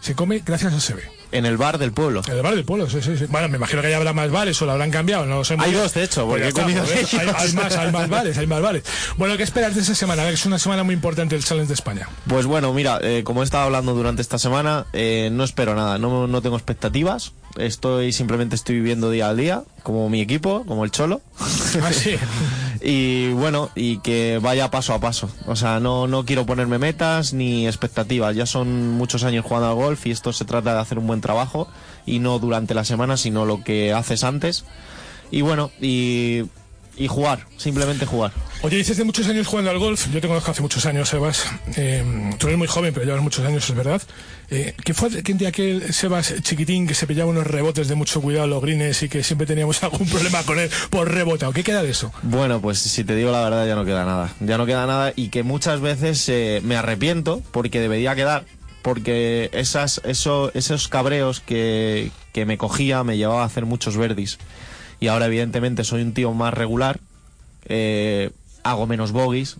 [0.00, 1.19] se come gracias a Sebe.
[1.32, 2.22] En el bar del pueblo.
[2.26, 3.26] En el bar del pueblo, sí, sí, sí.
[3.28, 5.56] Bueno, me imagino que ya habrá más bares o lo habrán cambiado, no lo sé.
[5.58, 8.38] Hay dos, de hecho, Pues porque he comido joder, de hay, más, hay más bares,
[8.38, 8.82] hay más bares.
[9.16, 10.22] Bueno, ¿qué esperas de esta semana?
[10.22, 12.08] A ver, que es una semana muy importante el Challenge de España.
[12.26, 15.98] Pues bueno, mira, eh, como he estado hablando durante esta semana, eh, no espero nada,
[15.98, 17.32] no, no tengo expectativas.
[17.56, 21.20] Estoy simplemente estoy viviendo día a día, como mi equipo, como el Cholo.
[21.38, 22.16] Ah, sí.
[22.82, 25.28] y bueno, y que vaya paso a paso.
[25.46, 28.34] O sea, no, no quiero ponerme metas ni expectativas.
[28.34, 31.20] Ya son muchos años jugando al golf y esto se trata de hacer un buen
[31.20, 31.68] trabajo
[32.06, 34.64] y no durante la semana, sino lo que haces antes.
[35.30, 36.44] Y bueno, y,
[36.96, 38.32] y jugar, simplemente jugar.
[38.62, 40.08] Oye, dices de muchos años jugando al golf.
[40.12, 41.46] Yo te conozco hace muchos años, Sebas.
[41.76, 44.02] Eh, tú eres muy joven, pero llevas muchos años, es verdad.
[44.52, 48.20] Eh, ¿Qué fue aquel día aquel Sebas chiquitín que se pillaba unos rebotes de mucho
[48.20, 51.52] cuidado los greens y que siempre teníamos algún problema con él por rebotado?
[51.52, 52.12] ¿Qué queda de eso?
[52.22, 54.32] Bueno, pues si te digo la verdad ya no queda nada.
[54.40, 58.44] Ya no queda nada y que muchas veces eh, me arrepiento porque debería quedar.
[58.82, 64.38] Porque esas, eso, esos cabreos que, que me cogía me llevaba a hacer muchos verdis.
[65.00, 66.98] Y ahora evidentemente soy un tío más regular.
[67.66, 68.30] eh,
[68.64, 69.56] hago menos bogies.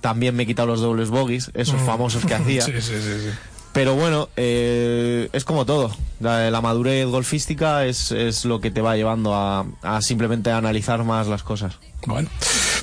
[0.00, 1.86] También me he quitado los dobles bogies, esos Mm.
[1.86, 2.62] famosos que hacía.
[2.62, 3.30] sí, sí, sí.
[3.78, 5.94] Pero bueno, eh, es como todo.
[6.18, 11.04] La, la madurez golfística es, es lo que te va llevando a, a simplemente analizar
[11.04, 11.78] más las cosas.
[12.04, 12.28] Bueno,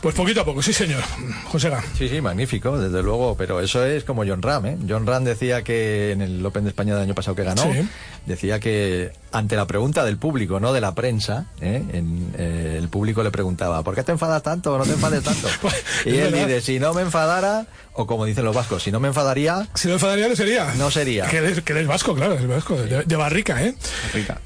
[0.01, 1.01] pues poquito a poco, sí, señor.
[1.51, 1.83] Josega.
[1.97, 4.77] Sí, sí, magnífico, desde luego, pero eso es como John Ram, ¿eh?
[4.87, 7.89] John Ram decía que en el Open de España del año pasado que ganó, Sí.
[8.25, 11.83] decía que ante la pregunta del público, no de la prensa, ¿eh?
[11.91, 15.23] En, eh, el público le preguntaba, ¿por qué te enfadas tanto o no te enfades
[15.23, 15.47] tanto?
[16.05, 17.65] y Es él dice, si no me enfadara,
[17.95, 20.73] o como dicen los vascos, si no me enfadaría, Si no enfadaría, no sería.
[20.75, 21.25] no sería.
[21.27, 23.73] Que eres, que eres vasco, claro, eres vasco, de, de Barrica, ¿eh?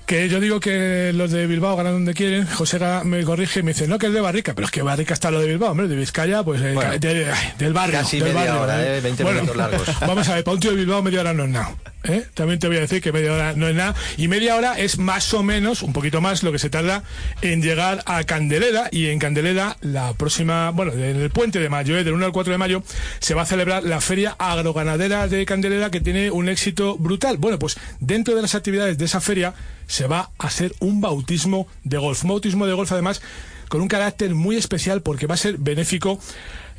[0.06, 3.74] Que yo digo que los de Bilbao ganan donde quieren, José me corrige y me
[3.74, 5.88] dice, no, que es de Barrica, pero es que Barrica está lo de Bilbao, hombre,
[5.88, 8.00] de Vizcaya, pues eh, Bueno, de- del barrio.
[8.00, 9.02] casi del media barrio, hora, ¿eh?
[9.02, 10.00] 20 minutos largos.
[10.02, 11.72] Vamos a ver, para un tío de Bilbao media hora no es nada.
[12.04, 12.26] ¿Eh?
[12.34, 13.96] También te voy a decir que media hora no es nada.
[14.18, 17.04] Y media hora es más o menos, un poquito más, lo que se tarda
[17.42, 18.90] en llegar a Candelera.
[18.92, 22.32] Y en Candelera, la próxima, bueno, en el puente de mayo, eh, del 1 al
[22.32, 22.84] 4 de mayo,
[23.20, 27.38] se va a celebrar la Feria Agroganadera de Candelera, que tiene un éxito brutal.
[27.38, 29.54] Bueno, pues dentro de las actividades de esa feria
[29.88, 32.24] se va a hacer un bautismo de golf.
[32.24, 33.22] Un bautismo de golf, además,
[33.70, 36.20] con un carácter muy especial porque va a ser benéfico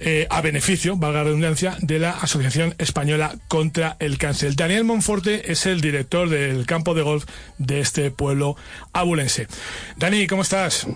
[0.02, 4.56] eh, a beneficio, valga la redundancia, de la Asociación Española contra el Cáncer.
[4.56, 7.26] Daniel Monforte es el director del campo de golf
[7.58, 8.56] de este pueblo
[8.92, 9.46] abulense.
[9.98, 10.86] Dani, ¿cómo estás?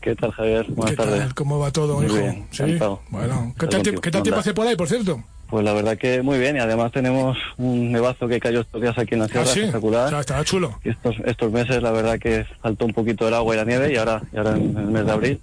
[0.00, 0.64] ¿Qué tal, Javier?
[0.68, 1.18] Buenas ¿Qué tardes.
[1.20, 1.34] tal?
[1.34, 2.16] ¿Cómo va todo, Muy hijo?
[2.16, 2.62] bien, ¿Sí?
[2.62, 3.02] encantado.
[3.10, 5.22] Bueno, ¿qué tal, qué tal tiempo hace por ahí, por cierto?
[5.48, 8.98] Pues la verdad que muy bien y además tenemos un nevazo que cayó estos días
[8.98, 9.60] aquí en la sierra Ah, sí.
[9.60, 10.06] espectacular.
[10.06, 10.80] Está- estaba chulo.
[10.84, 13.92] Y estos, estos meses la verdad que faltó un poquito el agua y la nieve
[13.92, 15.40] y ahora, y ahora en el mes de abril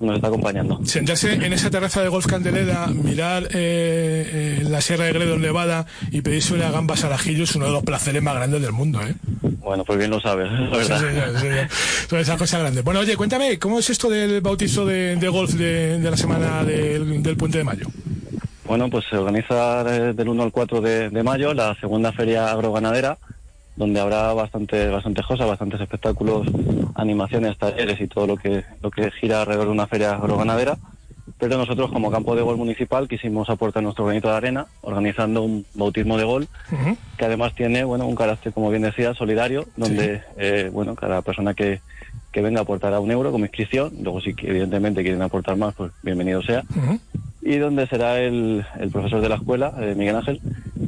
[0.00, 0.80] nos está acompañando.
[0.84, 5.86] Sentarse en esa terraza de Golf Candelera, mirar eh, eh, la Sierra de Gredos Nevada
[6.10, 9.00] y pedirse una gambas al ajillo es uno de los placeres más grandes del mundo,
[9.02, 9.14] ¿eh?
[9.60, 11.40] Bueno, pues bien lo sabes, la Sí, verdad.
[11.40, 11.76] sí.
[12.10, 12.82] Son esas cosas grandes.
[12.84, 16.64] Bueno, oye, cuéntame, ¿cómo es esto del bautizo de, de golf de, de la semana
[16.64, 17.86] del, del Puente de Mayo?
[18.66, 23.18] Bueno, pues se organiza del 1 al 4 de, de mayo la segunda feria agroganadera,
[23.76, 26.46] donde habrá bastante, bastantes cosas, bastantes espectáculos,
[26.94, 30.78] animaciones, talleres y todo lo que, lo que gira alrededor de una feria agroganadera.
[31.38, 35.66] Pero nosotros, como campo de gol municipal, quisimos aportar nuestro granito de arena, organizando un
[35.74, 36.48] bautismo de gol,
[37.18, 41.52] que además tiene, bueno, un carácter, como bien decía, solidario, donde, eh, bueno, cada persona
[41.52, 41.80] que,
[42.32, 43.92] que venga aportará un euro como inscripción.
[44.00, 46.62] Luego, si evidentemente quieren aportar más, pues bienvenido sea
[47.44, 50.40] y donde será el, el profesor de la escuela, eh, Miguel Ángel,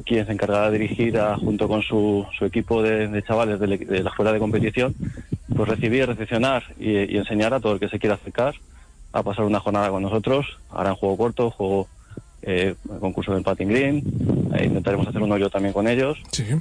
[0.07, 3.76] quien se encargará de dirigir a- junto con su, su equipo de, de chavales de,
[3.76, 4.94] de la escuela de competición,
[5.54, 8.54] pues recibir, recepcionar y, y enseñar a todo el que se quiera acercar
[9.12, 10.46] a pasar una jornada con nosotros.
[10.70, 11.88] Harán juego corto, juego
[12.42, 14.02] eh, concurso del patting green,
[14.54, 16.16] eh, intentaremos hacer un hoyo también con ellos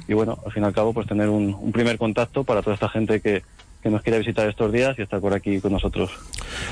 [0.08, 2.74] y bueno, al fin y al cabo pues tener un, un primer contacto para toda
[2.74, 3.42] esta gente que,
[3.86, 6.10] que nos quiera visitar estos días y estar por aquí con nosotros.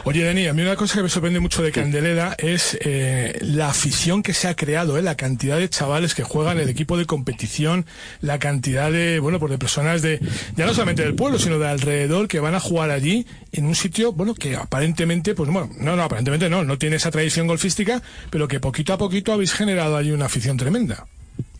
[0.02, 3.68] Oye, Dani, a mí una cosa que me sorprende mucho de Candelera es eh, la
[3.68, 7.06] afición que se ha creado, eh, la cantidad de chavales que juegan el equipo de
[7.06, 7.86] competición,
[8.20, 10.18] la cantidad de, bueno, pues de personas de,
[10.56, 13.76] ya no solamente del pueblo, sino de alrededor que van a jugar allí en un
[13.76, 18.02] sitio, bueno, que aparentemente, pues bueno, no, no, aparentemente no, no tiene esa tradición golfística,
[18.30, 21.06] pero que poquito a poquito habéis generado allí una afición tremenda.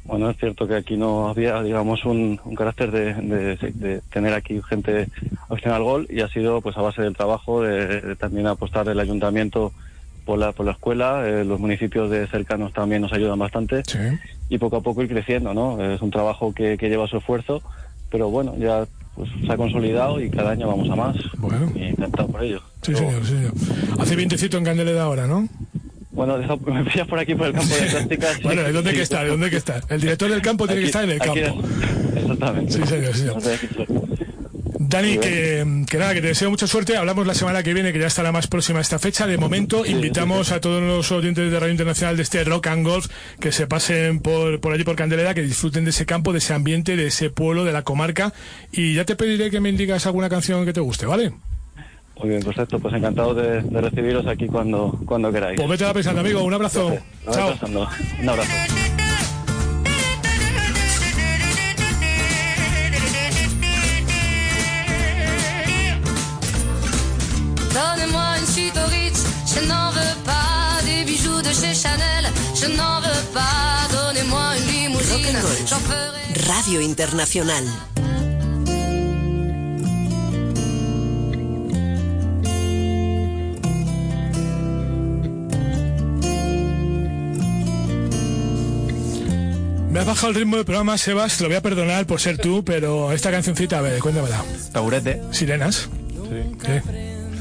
[0.04, 4.34] Bueno, es cierto que aquí no había, digamos, un, un carácter de, de- de tener
[4.34, 5.08] aquí gente
[5.48, 8.86] aficionada al gol y ha sido pues a base del trabajo, de, de también apostar
[8.88, 9.72] el ayuntamiento
[10.26, 13.82] por la, por la escuela, eh, los municipios de cercanos también nos ayudan bastante
[14.50, 15.82] y poco a poco ir creciendo, ¿no?
[15.82, 17.62] Es un trabajo que, que lleva su esfuerzo,
[18.10, 21.16] pero bueno, ya pues se ha consolidado y cada año vamos a más
[21.76, 22.60] y encantado por ello.
[22.82, 23.52] Sí, señor, sí, señor.
[24.00, 25.48] Hace vientecito en Candelera ahora, ¿no?
[26.14, 28.42] Bueno, deja- me pillas por aquí por el campo de prácticas.
[28.42, 29.22] Bueno, ¿de dónde que está?
[29.24, 29.80] ¿De dónde que está?
[29.88, 31.62] El director del campo tiene que estar en el campo.
[32.16, 32.72] Exactamente.
[32.72, 34.08] Sí, señor, sí, señor.
[34.86, 36.96] Dani, que, que nada, que te deseo mucha suerte.
[36.96, 39.26] Hablamos la semana que viene, que ya estará más próxima esta fecha.
[39.26, 43.06] De momento, invitamos a todos los oyentes de Radio Internacional de este Rock and Golf
[43.40, 46.52] que se pasen por, por allí por Candelera, que disfruten de ese campo, de ese
[46.54, 48.32] ambiente, de ese pueblo, de la comarca.
[48.70, 51.32] Y ya te pediré que me indigas alguna canción que te guste, ¿vale?
[52.20, 52.78] Muy bien, perfecto.
[52.78, 55.56] Pues encantado de, de recibiros aquí cuando, cuando queráis.
[55.56, 56.42] Pues vete a pensando, amigo.
[56.42, 56.96] Un abrazo.
[57.32, 57.50] Chao.
[57.50, 57.88] pensando.
[58.20, 58.50] Un abrazo.
[67.72, 69.20] Donnez-moi une suite au Ritz,
[69.54, 73.88] je n'en veux pas des bijoux de chez Chanel, je n'en veux pas.
[73.92, 76.14] Donnez-moi une limousine, j'en ferai.
[76.52, 77.64] Radio Internacional.
[89.94, 91.36] Me has bajado el ritmo del programa, Sebas.
[91.36, 94.42] Te lo voy a perdonar por ser tú, pero esta cancioncita, a ver, cuéntamela.
[94.72, 95.22] Taburete.
[95.30, 95.88] ¿Sirenas?
[96.60, 96.82] ¿Qué?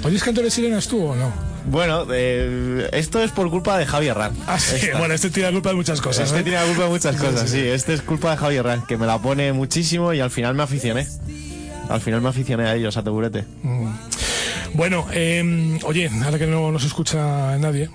[0.03, 1.33] ¿Oyes canto de sirenas tú o no?
[1.65, 4.33] Bueno, eh, esto es por culpa de Javier Ran.
[4.45, 6.27] Ah, sí, bueno, este tiene la culpa de muchas cosas.
[6.27, 6.43] Este ¿eh?
[6.43, 7.63] tiene la culpa de muchas Sí, cosas, sí, sí.
[7.63, 7.67] sí.
[7.69, 10.61] Este es culpa de Javier Ran, que me la pone muchísimo y al final me
[10.61, 11.07] aficioné.
[11.89, 13.45] Al final me aficioné a ellos, a Taburete.
[13.63, 13.87] Mm.
[14.75, 17.89] Bueno, eh, oye, ahora que no nos escucha nadie,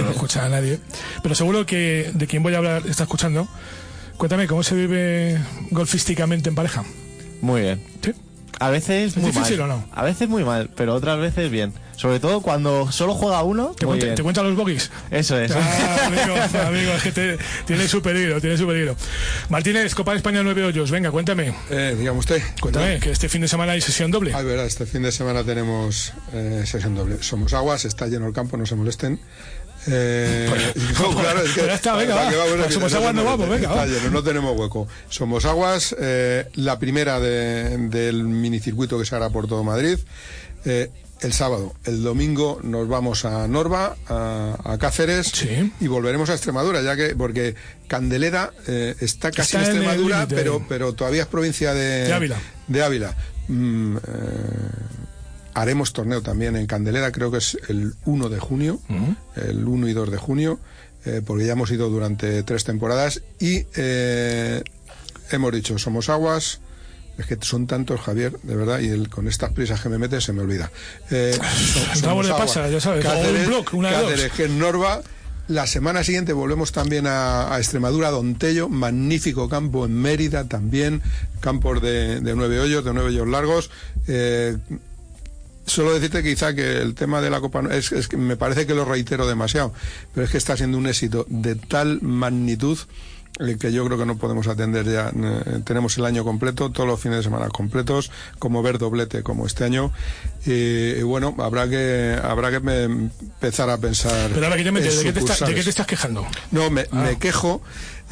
[0.00, 0.78] no escucha nadie,
[1.22, 3.48] pero seguro que de quien voy a hablar está escuchando.
[4.16, 5.38] Cuéntame, ¿cómo se vive
[5.70, 6.84] golfísticamente en pareja?
[7.40, 7.82] Muy bien.
[8.02, 8.12] ¿Sí?
[8.60, 9.70] A veces ¿Es muy difícil mal.
[9.70, 9.84] o no?
[9.92, 11.72] A veces muy mal, pero otras veces bien.
[11.96, 13.74] Sobre todo cuando solo juega uno.
[13.78, 14.16] ¿Te, cuenta, bien.
[14.16, 14.90] ¿Te cuentan los bogies?
[15.10, 15.52] Eso es.
[15.52, 16.34] Ah, amigo,
[16.66, 18.96] amigo, es que te- tiene su peligro, tiene su peligro.
[19.48, 21.54] Martínez, Copa de España 9 hoyos, venga, cuéntame.
[21.70, 22.42] Eh, dígame usted.
[22.60, 24.32] Cuéntame, que este fin de semana hay sesión doble.
[24.34, 27.22] Ah, verdad, este fin de semana tenemos eh, sesión doble.
[27.22, 29.20] Somos aguas, está lleno el campo, no se molesten.
[29.88, 30.48] Eh,
[31.00, 32.30] no, claro, es que, ya está, venga, ¿para va.
[32.30, 33.02] qué vamos a somos quitar?
[33.02, 33.66] aguas, no se vamos, merece.
[33.66, 33.84] venga, va.
[33.86, 34.88] Está lleno, no tenemos hueco.
[35.08, 39.98] Somos aguas, eh, la primera de- del minicircuito que se hará por todo Madrid.
[40.64, 40.90] eh,
[41.22, 45.32] el sábado, el domingo nos vamos a Norba, a, a Cáceres
[45.80, 47.54] y volveremos a Extremadura, ya que porque
[47.86, 52.38] Candelera eh, está casi Está en Extremadura, pero pero todavía es provincia de, De Ávila.
[52.68, 53.16] de Ávila.
[53.48, 54.00] Mm, eh,
[55.54, 58.80] haremos torneo también en Candelera, creo que es el 1 de junio,
[59.36, 60.58] el 1 y 2 de junio,
[61.04, 64.62] eh, porque ya hemos ido durante tres temporadas y eh,
[65.30, 66.60] hemos dicho, somos aguas.
[67.18, 70.24] Es que son tantos, Javier, de verdad, y el, con estas prisas que me metes
[70.24, 70.70] se me olvida.
[71.10, 71.38] Eh,
[72.02, 74.10] Vamos de pasa, ya sabes, o un Cáceres, block, una de dos.
[74.10, 75.02] Cáceres, que es Norba.
[75.48, 80.44] La semana siguiente volvemos también a, a Extremadura, a Don Tello, magnífico campo en Mérida
[80.44, 81.02] también,
[81.40, 83.70] campos de, de nueve hoyos, de nueve hoyos largos.
[84.06, 84.56] Eh,
[85.64, 88.74] Solo decirte quizá que el tema de la Copa es, es que me parece que
[88.74, 89.72] lo reitero demasiado,
[90.12, 92.76] pero es que está siendo un éxito de tal magnitud
[93.58, 95.10] que yo creo que no podemos atender ya.
[95.14, 99.46] Eh, tenemos el año completo, todos los fines de semana completos, como ver doblete como
[99.46, 99.90] este año.
[100.46, 104.30] Y, y bueno, habrá que habrá que empezar a pensar.
[104.34, 106.26] Pero ahora que ¿de qué te, estás- ¿de qué te estás quejando?
[106.50, 107.04] No, me, Ah.
[107.06, 107.62] me quejo,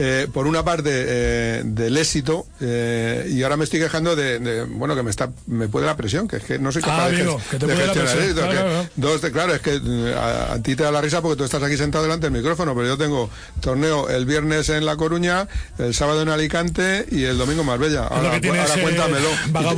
[0.02, 4.64] eh, por una parte, eh, del éxito, eh, y ahora me estoy quejando de, de,
[4.64, 7.10] bueno, que me está me puede la presión, que es que no soy capaz Ah,
[7.10, 8.28] de, amigo, ges- que te de puede la gestionar presión.
[8.30, 8.88] esto, Claro, que claro.
[8.96, 11.44] dos de- claro, es que eh, a, a ti te da la risa porque tú
[11.44, 13.28] estás aquí sentado delante del micrófono, pero yo tengo
[13.60, 15.48] torneo el viernes en La Coruña,
[15.78, 18.04] el sábado en Alicante y el domingo en Marbella.
[18.06, 19.28] Ahora, que tienes, ahora cuéntamelo.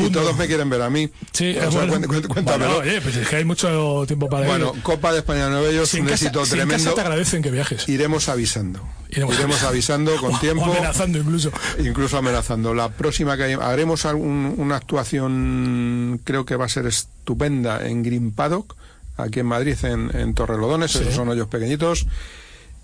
[0.07, 1.11] Y- todos me quieren ver a mí.
[1.33, 1.95] Sí, O es sea, bueno.
[1.95, 2.75] cuént- cuént- cuéntamelo.
[2.77, 4.73] Bueno, oye, pues es que hay mucho tiempo para Bueno.
[4.83, 6.85] Copa de España de Nueve Hoyos, Si en un casa- éxito si en tremendo.
[6.85, 7.89] casa te agradecen que viajes.
[7.89, 8.81] Iremos avisando.
[9.13, 10.65] Iremos Iremos, avisando con O tiempo.
[10.65, 11.53] amenazando incluso.
[11.79, 12.75] Incluso amenazando.
[12.75, 18.33] La próxima que haremos algún- una actuación, creo que va a ser estupenda en Green
[18.33, 18.75] Paddock,
[19.19, 20.99] aquí en Madrid, en, en Torrelodones, Sí.
[21.03, 22.07] esos son hoyos pequeñitos.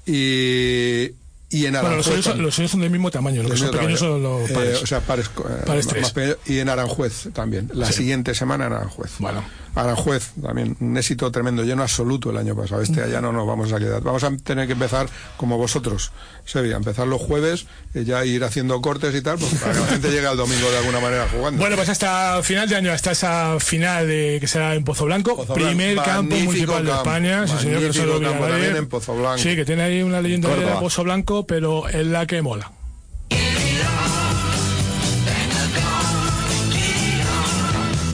[0.06, 1.12] Y,
[1.50, 2.24] y en Bueno, los Aranjuez.
[2.24, 2.44] también.
[2.44, 4.82] los suyos son del mismo tamaño, los que son pequeños son los Eh, pares.
[4.82, 6.36] o sea, pares, eh, Pares más pequeños.
[6.46, 7.70] y en Aranjuez también.
[7.74, 7.94] La Sí.
[7.94, 9.12] siguiente semana en Aranjuez.
[9.18, 9.42] Bueno.
[9.78, 12.82] Aranjuez también, un éxito tremendo, lleno absoluto el año pasado.
[12.82, 14.02] Este allá no nos vamos a quedar.
[14.02, 16.10] Vamos a tener que empezar como vosotros,
[16.44, 19.86] Sevilla, empezar los jueves, y ya ir haciendo cortes y tal, pues, para que la
[19.86, 21.60] gente llegue al domingo de alguna manera jugando.
[21.60, 25.36] Bueno, pues hasta final de año, hasta esa final de, que será en Pozo Blanco,
[25.36, 28.44] Pozo primer campo municipal de España, sí señor, que no se lo magnífico olvida campo
[28.46, 28.54] nadie.
[28.54, 29.38] también en Pozo Blanco.
[29.38, 30.66] Sí, que tiene ahí una leyenda de.
[30.80, 32.72] Pozo Blanco, pero es la que mola.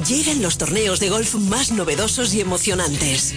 [0.08, 3.34] Llegan los torneos de golf más novedosos y emocionantes.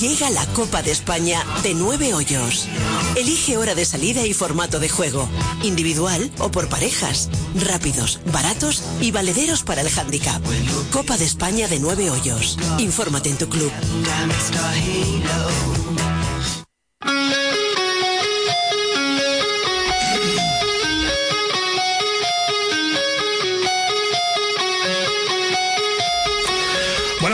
[0.00, 2.66] Llega la Copa de España de nueve hoyos.
[3.14, 5.28] Elige hora de salida y formato de juego,
[5.62, 10.42] individual o por parejas, rápidos, baratos y valederos para el handicap.
[10.90, 12.58] Copa de España de nueve hoyos.
[12.78, 13.70] Infórmate en tu club.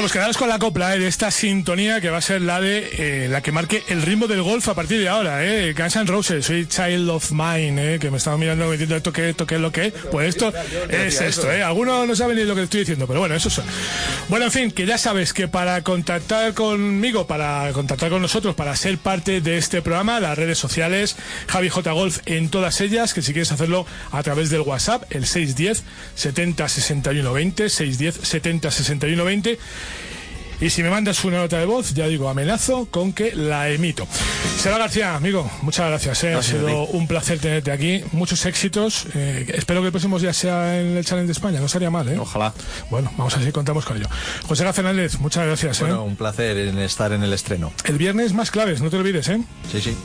[0.09, 2.89] Pues quedaros con la copla eh, de esta sintonía que va a ser la de
[2.95, 5.75] eh, la que marque el ritmo del golf a partir de ahora, eh.
[5.75, 9.29] Guns N' Roses, soy Child of Mine, eh, que me estaba mirando diciendo esto que
[9.29, 9.93] esto qué es lo que es.
[10.11, 10.51] Pues esto
[10.89, 11.63] es esto, eh.
[11.63, 13.67] Algunos no saben ni lo que estoy diciendo, pero bueno, eso son.
[14.31, 18.75] Bueno, en fin, que ya sabes que para contactar conmigo, para contactar con nosotros, para
[18.77, 21.17] ser parte de este programa, las redes sociales,
[21.49, 25.27] Javi J Golf en todas ellas, que si quieres hacerlo a través del WhatsApp, el
[25.27, 25.85] 610
[26.15, 29.59] 70 61 20, 610 70 61 20.
[30.61, 34.09] Y si me mandas una nota de voz, ya digo, amenazo con que la emito.
[34.59, 36.25] Sara García, amigo, muchas gracias.
[36.25, 36.31] eh.
[36.33, 38.03] Gracias ha sido un placer tenerte aquí.
[38.11, 39.07] Muchos éxitos.
[39.15, 41.61] Eh, espero que el próximo día sea en el Challenge de España.
[41.61, 42.19] No sería mal, ¿eh?
[42.19, 42.53] Ojalá.
[42.91, 44.09] Bueno, vamos a ver si contamos con ello.
[44.49, 45.79] José García Fernández, muchas gracias.
[45.81, 45.85] ¿eh?
[45.85, 47.73] Bueno, un placer en estar en el estreno.
[47.85, 49.41] El viernes más claves, no te olvides, ¿eh?
[49.71, 49.97] Sí, sí.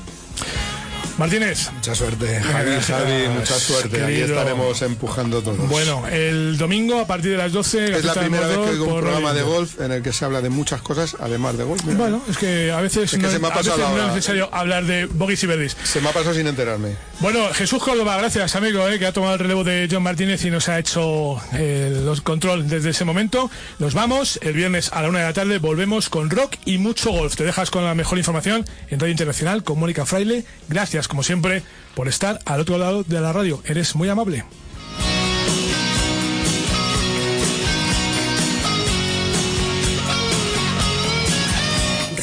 [1.17, 1.71] Martínez.
[1.71, 4.03] Mucha suerte, Javi, Javi, mucha suerte.
[4.03, 4.37] Aquí querido.
[4.37, 5.69] estaremos empujando todos.
[5.69, 7.97] Bueno, el domingo a partir de las 12.
[7.97, 10.41] es la primera vez que oigo un programa de golf en el que se habla
[10.41, 11.83] de muchas cosas, además de golf.
[11.85, 11.97] Mira.
[11.97, 14.07] Bueno, es que a veces, Es que no, se me ha a veces no es
[14.07, 15.77] necesario hablar de bogies y verdes.
[15.83, 16.95] Se me ha pasado sin enterarme.
[17.23, 20.51] Bueno, Jesús Córdoba, gracias amigo, eh, que ha tomado el relevo de John Martínez y
[20.51, 23.49] nos ha hecho eh, los control desde ese momento.
[23.79, 27.11] Nos vamos, el viernes a la una de la tarde volvemos con rock y mucho
[27.11, 27.37] golf.
[27.37, 30.43] Te dejas con la mejor información en Radio Internacional con Mónica Fraile.
[30.67, 31.63] Gracias, como siempre,
[31.95, 33.63] por estar al otro lado de la radio.
[33.63, 34.43] Eres muy amable.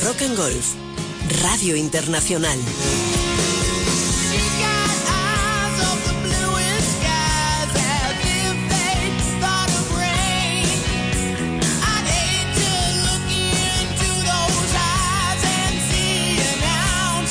[0.05, 0.75] Rock and Golf.
[1.43, 2.59] Radio Internacional.